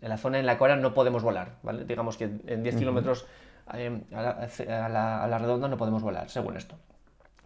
en 0.00 0.08
la 0.08 0.18
zona 0.18 0.38
en 0.38 0.46
la 0.46 0.58
cual 0.58 0.80
no 0.82 0.92
podemos 0.94 1.22
volar, 1.22 1.56
¿vale? 1.62 1.84
Digamos 1.84 2.16
que 2.16 2.24
en 2.24 2.62
10 2.62 2.74
kilómetros 2.76 3.26
eh, 3.74 4.00
a, 4.12 4.22
la, 4.22 4.30
a 4.84 4.88
la- 4.88 5.24
a 5.24 5.28
la 5.28 5.38
redonda 5.38 5.68
no 5.68 5.76
podemos 5.76 6.02
volar, 6.02 6.28
según 6.30 6.56
esto. 6.56 6.76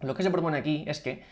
Lo 0.01 0.15
que 0.15 0.23
se 0.23 0.31
propone 0.31 0.59
aquí 0.59 0.85
es 0.87 1.01
que 1.01 1.23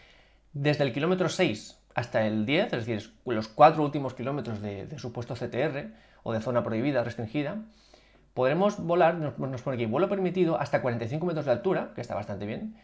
desde 0.52 0.84
el 0.84 0.92
kilómetro 0.92 1.28
6 1.28 1.78
hasta 1.94 2.26
el 2.26 2.46
10, 2.46 2.72
es 2.74 2.86
decir, 2.86 3.12
los 3.24 3.48
cuatro 3.48 3.82
últimos 3.82 4.14
kilómetros 4.14 4.60
de, 4.60 4.86
de 4.86 4.98
supuesto 4.98 5.34
CTR 5.34 5.90
o 6.22 6.32
de 6.32 6.40
zona 6.40 6.62
prohibida, 6.62 7.02
restringida, 7.02 7.62
podremos 8.34 8.78
volar, 8.78 9.14
nos, 9.16 9.38
nos 9.38 9.62
pone 9.62 9.74
aquí, 9.76 9.86
vuelo 9.86 10.08
permitido 10.08 10.60
hasta 10.60 10.80
45 10.80 11.26
metros 11.26 11.46
de 11.46 11.52
altura, 11.52 11.90
que 11.94 12.00
está 12.00 12.14
bastante 12.14 12.46
bien, 12.46 12.76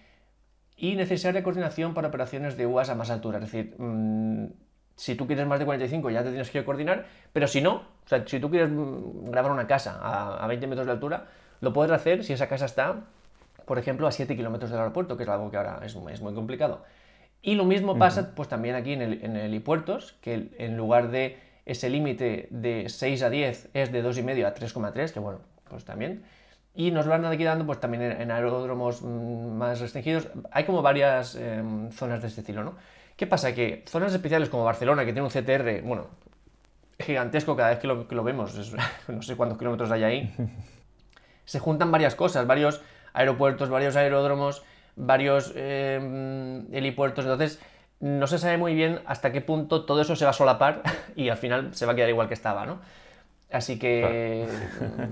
y 0.85 0.97
necesaria 0.97 1.42
coordinación 1.42 1.94
para 1.94 2.09
operaciones 2.09 2.59
de 2.59 2.66
UAS 2.66 2.90
a 2.90 2.94
más 2.94 3.09
altura. 3.09 3.38
Es 3.38 3.44
decir, 3.44 3.75
mm, 3.79 4.49
si 4.97 5.14
tú 5.14 5.27
quieres 5.27 5.47
más 5.47 5.59
de 5.59 5.64
45 5.64 6.11
ya 6.11 6.23
te 6.23 6.29
tienes 6.29 6.51
que 6.51 6.62
coordinar, 6.62 7.07
pero 7.33 7.49
si 7.49 7.62
no, 7.62 7.77
o 7.77 8.09
sea, 8.09 8.23
si 8.27 8.38
tú 8.38 8.51
quieres 8.51 8.70
mm, 8.70 9.31
grabar 9.31 9.51
una 9.51 9.66
casa 9.66 9.99
a, 9.99 10.44
a 10.44 10.47
20 10.47 10.66
metros 10.66 10.87
de 10.87 10.92
altura, 10.92 11.27
lo 11.62 11.73
puedes 11.73 11.90
hacer 11.90 12.23
si 12.23 12.35
esa 12.35 12.49
casa 12.49 12.66
está, 12.66 13.05
por 13.64 13.79
ejemplo, 13.79 14.07
a 14.07 14.12
7 14.12 14.37
kilómetros 14.37 14.70
del 14.70 14.79
aeropuerto, 14.79 15.16
que 15.16 15.23
es 15.23 15.29
algo 15.31 15.51
que 15.51 15.57
ahora 15.57 15.81
es, 15.83 15.97
es 16.11 16.20
muy 16.20 16.35
complicado. 16.35 16.85
Y 17.40 17.55
lo 17.55 17.64
mismo 17.64 17.99
pasa 17.99 18.35
pues 18.35 18.49
también 18.49 18.75
aquí 18.75 18.92
en, 18.92 19.01
el, 19.01 19.25
en 19.25 19.37
helipuertos, 19.37 20.16
que 20.20 20.51
en 20.59 20.77
lugar 20.77 21.11
de 21.11 21.38
ese 21.64 21.88
límite 21.88 22.49
de 22.51 22.90
6 22.90 23.23
a 23.23 23.31
10 23.31 23.70
es 23.73 23.90
de 23.90 24.05
2,5 24.05 24.44
a 24.44 24.55
3,3, 24.55 25.12
que 25.12 25.20
bueno, 25.20 25.40
pues 25.70 25.85
también. 25.87 26.25
Y 26.74 26.90
nos 26.90 27.06
van 27.06 27.24
aquí 27.24 27.44
dando 27.44 27.64
pues 27.66 27.78
también 27.78 28.02
en, 28.02 28.30
aeródromos 28.30 29.02
mm, 29.02 29.52
más 29.56 29.80
restringidos. 29.80 30.28
Hay 30.50 30.64
como 30.64 30.82
varias 30.82 31.37
em, 31.37 31.90
zonas 31.92 32.20
de 32.20 32.28
este 32.28 32.40
estilo, 32.40 32.64
¿no? 32.64 32.74
¿Qué 33.16 33.26
pasa? 33.28 33.54
Que 33.54 33.84
zonas 33.87 34.12
especiales 34.12 34.48
como 34.48 34.64
Barcelona, 34.64 35.04
que 35.04 35.12
tiene 35.12 35.22
un 35.22 35.30
CTR, 35.30 35.82
bueno, 35.82 36.08
gigantesco 36.98 37.56
cada 37.56 37.70
vez 37.70 37.78
que 37.78 37.87
lo, 37.87 38.08
que 38.08 38.14
lo 38.14 38.24
vemos, 38.24 38.56
es- 38.58 38.74
no 39.08 39.22
sé 39.22 39.37
cuántos 39.37 39.58
kilómetros 39.58 39.90
hay 39.92 40.02
ahí, 40.04 40.34
se 41.44 41.58
juntan 41.60 41.90
varias 41.92 42.14
cosas, 42.14 42.46
varios 42.46 42.80
aeropuertos, 43.12 43.68
varios 43.68 43.94
aeródromos, 43.96 44.64
varios 44.96 45.52
eh, 45.54 46.62
helipuertos, 46.72 47.24
entonces 47.24 47.60
no 48.00 48.26
se 48.26 48.38
sabe 48.38 48.58
muy 48.58 48.74
bien 48.74 49.00
hasta 49.06 49.32
qué 49.32 49.40
punto 49.40 49.84
todo 49.84 50.02
eso 50.02 50.16
se 50.16 50.24
va 50.24 50.30
a 50.30 50.34
solapar 50.34 50.82
y 51.16 51.28
al 51.28 51.37
final 51.37 51.74
se 51.74 51.87
va 51.87 51.92
a 51.92 51.94
quedar 51.94 52.08
igual 52.08 52.28
que 52.28 52.34
estaba, 52.34 52.66
¿no? 52.66 52.80
Así 53.55 53.79
que, 53.79 54.49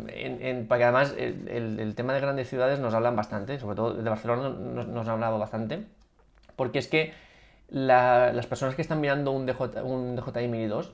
en, 0.08 0.42
en- 0.44 0.66
porque 0.66 0.82
además 0.82 1.14
el, 1.16 1.46
el- 1.48 1.78
el 1.78 1.94
tema 1.94 2.12
de 2.12 2.18
grandes 2.20 2.48
ciudades 2.48 2.80
nos 2.80 2.92
hablan 2.92 3.14
bastante, 3.14 3.60
sobre 3.60 3.76
todo 3.76 3.94
de 3.94 4.10
Barcelona 4.10 4.48
nos, 4.48 4.88
nos 4.88 5.06
ha 5.06 5.12
hablado 5.12 5.38
bastante, 5.38 5.84
porque 6.56 6.80
es 6.80 6.88
que 6.88 7.12
la- 7.68 8.32
las 8.32 8.46
personas 8.48 8.74
que 8.74 8.82
están 8.82 9.00
mirando 9.00 9.30
un, 9.30 9.46
DJ, 9.46 9.84
un 9.84 10.16
DJI 10.16 10.48
Mini 10.48 10.66
2 10.66 10.92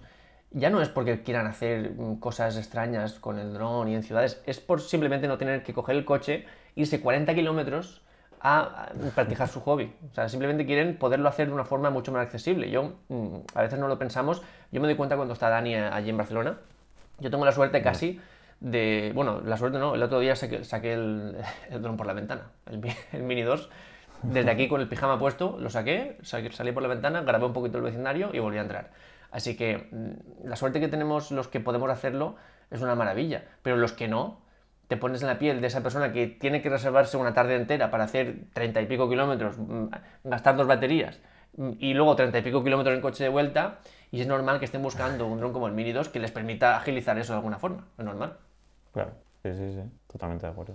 ya 0.51 0.69
no 0.69 0.83
es 0.83 0.91
porque 0.91 1.23
quieran 1.23 1.47
hacer 1.47 1.93
mm, 1.93 2.17
cosas 2.17 2.59
extrañas 2.59 3.15
con 3.15 3.39
el 3.39 3.55
dron 3.55 3.89
y 3.89 3.95
en 3.95 4.03
ciudades, 4.03 4.43
es 4.45 4.61
por 4.61 4.83
simplemente 4.83 5.27
no 5.27 5.39
tener 5.39 5.63
que 5.63 5.73
coger 5.73 5.97
el 5.97 6.05
coche, 6.05 6.45
irse 6.75 7.01
40 7.01 7.35
kilómetros 7.35 8.03
a, 8.43 8.61
a 8.61 8.93
practicar 9.15 9.49
su 9.49 9.61
hobby. 9.63 9.91
O 10.13 10.15
sea, 10.15 10.29
simplemente 10.29 10.67
quieren 10.67 10.99
poderlo 10.99 11.31
hacer 11.31 11.49
de 11.49 11.55
una 11.55 11.65
forma 11.65 11.89
mucho 11.89 12.13
más 12.13 12.21
accesible. 12.27 12.71
Yo, 12.71 12.93
mm, 13.09 13.37
a 13.55 13.63
veces 13.63 13.79
no 13.79 13.89
lo 13.89 13.99
pensamos, 13.99 14.43
yo 14.71 14.83
me 14.83 14.87
doy 14.87 14.97
cuenta 14.97 15.17
cuando 15.17 15.33
está 15.33 15.49
Dani 15.49 15.75
eh, 15.75 15.89
allí 15.91 16.11
en 16.11 16.19
Barcelona, 16.19 16.59
yo 17.19 17.31
tengo 17.31 17.45
la 17.45 17.53
suerte 17.53 17.83
casi 17.83 18.21
de. 18.61 19.13
Bueno, 19.15 19.41
la 19.45 19.57
suerte 19.57 19.79
no, 19.79 19.95
el 19.95 20.03
otro 20.03 20.21
día 20.21 20.35
saqué, 20.37 20.65
saqué 20.65 20.93
el, 20.95 21.37
el 21.71 21.83
dron 21.83 21.97
por 21.97 22.07
la 22.07 22.13
ventana, 22.13 22.51
el, 22.67 22.81
el 23.13 23.23
Mini 23.23 23.43
2. 23.43 23.69
Desde 24.23 24.51
aquí 24.51 24.67
con 24.67 24.81
el 24.81 24.89
pijama 24.89 25.17
puesto, 25.19 25.57
lo 25.61 25.71
saqué, 25.71 26.19
saqué- 26.23 26.51
salí 26.51 26.73
por 26.73 26.83
la 26.83 26.89
ventana, 26.89 27.23
grabé 27.23 27.47
un 27.47 27.53
poquito 27.53 27.79
el 27.79 27.85
vecindario 27.85 28.31
y 28.33 28.41
volví 28.41 28.59
a 28.59 28.63
entrar. 28.63 28.91
Así 29.31 29.57
que 29.57 29.89
mm, 29.93 30.49
la 30.49 30.57
suerte 30.57 30.81
que 30.81 30.89
tenemos 30.89 31.31
los 31.31 31.47
que 31.47 31.61
podemos 31.61 31.89
hacerlo 31.91 32.35
es 32.71 32.81
una 32.83 32.97
maravilla, 32.97 33.45
pero 33.63 33.77
los 33.77 33.93
que 33.93 34.09
no, 34.09 34.41
te 34.89 34.97
pones 34.97 35.21
en 35.23 35.29
la 35.29 35.39
piel 35.39 35.61
de 35.61 35.69
esa 35.69 35.83
persona 35.85 36.13
que 36.13 36.27
tiene 36.27 36.63
que 36.63 36.69
reservarse 36.69 37.17
una 37.17 37.33
tarde 37.33 37.55
entera 37.55 37.91
para 37.93 38.05
hacer 38.05 38.37
treinta 38.55 38.81
y 38.81 38.87
pico 38.87 39.09
kilómetros, 39.09 39.57
mm, 39.59 39.85
gastar 40.25 40.57
dos 40.57 40.67
baterías 40.67 41.21
mm, 41.57 41.73
y 41.79 41.95
luego 41.95 42.17
treinta 42.17 42.39
y 42.39 42.43
pico 42.43 42.65
kilómetros 42.65 42.97
en 42.97 43.01
coche 43.03 43.23
de 43.23 43.31
vuelta, 43.31 43.79
y 44.11 44.21
es 44.21 44.27
normal 44.27 44.59
que 44.59 44.65
estén 44.65 44.83
buscando 44.83 45.27
un 45.27 45.39
dron 45.39 45.53
como 45.53 45.67
el 45.67 45.75
Mini 45.75 45.93
2 45.93 46.09
que 46.09 46.19
les 46.19 46.31
permita 46.31 46.77
agilizar 46.77 47.19
eso 47.19 47.33
de 47.33 47.39
alguna 47.39 47.59
forma, 47.59 47.85
es 47.99 48.05
normal. 48.05 48.37
Claro, 48.93 49.11
sí, 49.43 49.53
sí, 49.55 49.73
sí, 49.75 49.83
totalmente 50.07 50.47
de 50.47 50.53
acuerdo. 50.53 50.75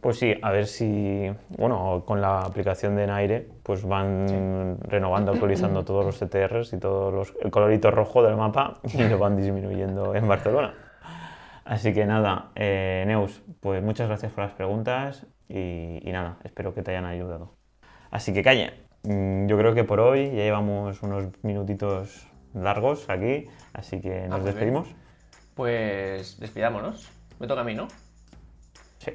Pues 0.00 0.18
sí, 0.18 0.34
a 0.42 0.50
ver 0.50 0.66
si, 0.66 1.32
bueno, 1.56 2.02
con 2.04 2.20
la 2.20 2.40
aplicación 2.40 2.96
de 2.96 3.06
Naire, 3.06 3.46
pues 3.62 3.84
van 3.84 4.76
renovando, 4.80 5.30
actualizando 5.30 5.84
todos 5.84 6.04
los 6.04 6.18
CTRs 6.18 6.72
y 6.72 6.78
todos 6.78 7.14
los, 7.14 7.34
el 7.40 7.52
colorito 7.52 7.88
rojo 7.92 8.20
del 8.24 8.36
mapa 8.36 8.80
y 8.82 9.00
lo 9.04 9.18
van 9.18 9.36
disminuyendo 9.36 10.16
en 10.16 10.26
Barcelona. 10.26 10.74
Así 11.64 11.94
que 11.94 12.04
nada, 12.04 12.50
eh, 12.56 13.04
Neus, 13.06 13.42
pues 13.60 13.80
muchas 13.84 14.08
gracias 14.08 14.32
por 14.32 14.42
las 14.42 14.52
preguntas 14.54 15.24
y, 15.48 16.00
y 16.02 16.10
nada, 16.10 16.38
espero 16.42 16.74
que 16.74 16.82
te 16.82 16.90
hayan 16.90 17.04
ayudado. 17.04 17.52
Así 18.10 18.32
que 18.32 18.42
calle, 18.42 18.72
mm, 19.04 19.46
yo 19.46 19.56
creo 19.56 19.72
que 19.72 19.84
por 19.84 20.00
hoy 20.00 20.26
ya 20.26 20.42
llevamos 20.42 21.00
unos 21.04 21.28
minutitos 21.44 22.26
largos 22.54 23.08
aquí, 23.08 23.46
así 23.72 24.00
que 24.00 24.24
Ah, 24.24 24.28
nos 24.28 24.38
bien. 24.42 24.44
despedimos. 24.46 24.88
Pues 25.54 26.38
despidámonos. 26.40 27.08
Me 27.38 27.46
toca 27.46 27.60
a 27.60 27.64
mí, 27.64 27.74
¿no? 27.74 27.88
Sí. 28.98 29.12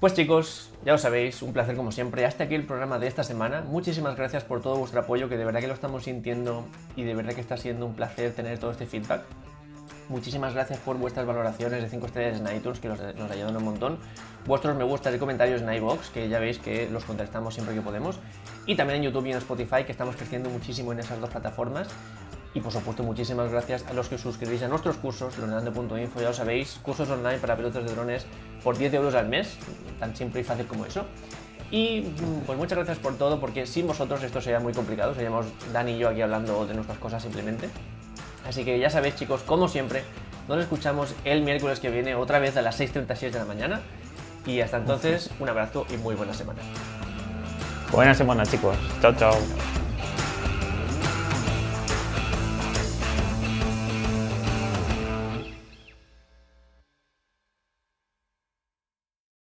Pues 0.00 0.14
chicos, 0.14 0.70
ya 0.84 0.94
os 0.94 1.00
sabéis, 1.00 1.42
un 1.42 1.52
placer 1.52 1.76
como 1.76 1.92
siempre. 1.92 2.24
Hasta 2.26 2.44
aquí 2.44 2.54
el 2.54 2.66
programa 2.66 2.98
de 2.98 3.06
esta 3.06 3.22
semana. 3.22 3.60
Muchísimas 3.62 4.16
gracias 4.16 4.42
por 4.44 4.60
todo 4.60 4.76
vuestro 4.76 5.00
apoyo, 5.00 5.28
que 5.28 5.36
de 5.36 5.44
verdad 5.44 5.60
que 5.60 5.68
lo 5.68 5.74
estamos 5.74 6.04
sintiendo 6.04 6.66
y 6.96 7.04
de 7.04 7.14
verdad 7.14 7.34
que 7.34 7.40
está 7.40 7.56
siendo 7.56 7.86
un 7.86 7.94
placer 7.94 8.32
tener 8.34 8.58
todo 8.58 8.72
este 8.72 8.86
feedback. 8.86 9.22
Muchísimas 10.08 10.54
gracias 10.54 10.80
por 10.80 10.96
vuestras 10.98 11.24
valoraciones 11.24 11.80
de 11.82 11.88
5 11.88 12.06
estrellas 12.06 12.40
en 12.40 12.56
iTunes, 12.56 12.80
que 12.80 12.88
nos, 12.88 12.98
nos 13.14 13.30
ayudan 13.30 13.56
un 13.56 13.64
montón. 13.64 13.98
Vuestros 14.44 14.76
me 14.76 14.82
gustas 14.84 15.14
y 15.14 15.18
comentarios 15.18 15.62
en 15.62 15.72
iBox, 15.72 16.10
que 16.10 16.28
ya 16.28 16.40
veis 16.40 16.58
que 16.58 16.90
los 16.90 17.04
contestamos 17.04 17.54
siempre 17.54 17.74
que 17.74 17.80
podemos. 17.80 18.18
Y 18.66 18.74
también 18.74 18.98
en 18.98 19.04
YouTube 19.04 19.26
y 19.26 19.30
en 19.30 19.38
Spotify, 19.38 19.84
que 19.84 19.92
estamos 19.92 20.16
creciendo 20.16 20.50
muchísimo 20.50 20.92
en 20.92 20.98
esas 20.98 21.20
dos 21.20 21.30
plataformas. 21.30 21.88
Y 22.54 22.60
por 22.60 22.72
supuesto, 22.72 23.02
muchísimas 23.02 23.50
gracias 23.50 23.84
a 23.88 23.94
los 23.94 24.08
que 24.08 24.16
os 24.16 24.20
suscribís 24.20 24.62
a 24.62 24.68
nuestros 24.68 24.96
cursos, 24.96 25.38
loneando.info, 25.38 26.20
ya 26.20 26.28
lo 26.28 26.34
sabéis, 26.34 26.78
cursos 26.82 27.08
online 27.08 27.38
para 27.38 27.56
pilotos 27.56 27.84
de 27.84 27.92
drones 27.92 28.26
por 28.62 28.76
10 28.76 28.94
euros 28.94 29.14
al 29.14 29.28
mes, 29.28 29.56
tan 29.98 30.14
simple 30.14 30.42
y 30.42 30.44
fácil 30.44 30.66
como 30.66 30.84
eso. 30.84 31.06
Y 31.70 32.02
mm, 32.02 32.40
pues 32.44 32.58
muchas 32.58 32.76
gracias 32.76 32.98
por 32.98 33.16
todo, 33.16 33.40
porque 33.40 33.66
sin 33.66 33.86
vosotros 33.86 34.22
esto 34.22 34.40
sería 34.42 34.60
muy 34.60 34.74
complicado, 34.74 35.14
seríamos 35.14 35.46
Dani 35.72 35.92
y 35.92 35.98
yo 35.98 36.10
aquí 36.10 36.20
hablando 36.20 36.66
de 36.66 36.74
nuestras 36.74 36.98
cosas 36.98 37.22
simplemente. 37.22 37.70
Así 38.46 38.64
que 38.64 38.78
ya 38.78 38.90
sabéis 38.90 39.16
chicos, 39.16 39.42
como 39.42 39.68
siempre, 39.68 40.04
nos 40.48 40.60
escuchamos 40.60 41.14
el 41.24 41.42
miércoles 41.42 41.80
que 41.80 41.90
viene 41.90 42.14
otra 42.14 42.38
vez 42.38 42.56
a 42.58 42.62
las 42.62 42.78
6.36 42.78 43.30
de 43.30 43.38
la 43.38 43.44
mañana. 43.46 43.80
Y 44.44 44.60
hasta 44.60 44.76
entonces, 44.76 45.30
un 45.38 45.48
abrazo 45.48 45.86
y 45.92 45.96
muy 45.96 46.14
buena 46.14 46.34
semana. 46.34 46.60
Buena 47.92 48.14
semana, 48.14 48.44
chicos. 48.44 48.76
Chao, 49.00 49.14
chao. 49.14 49.34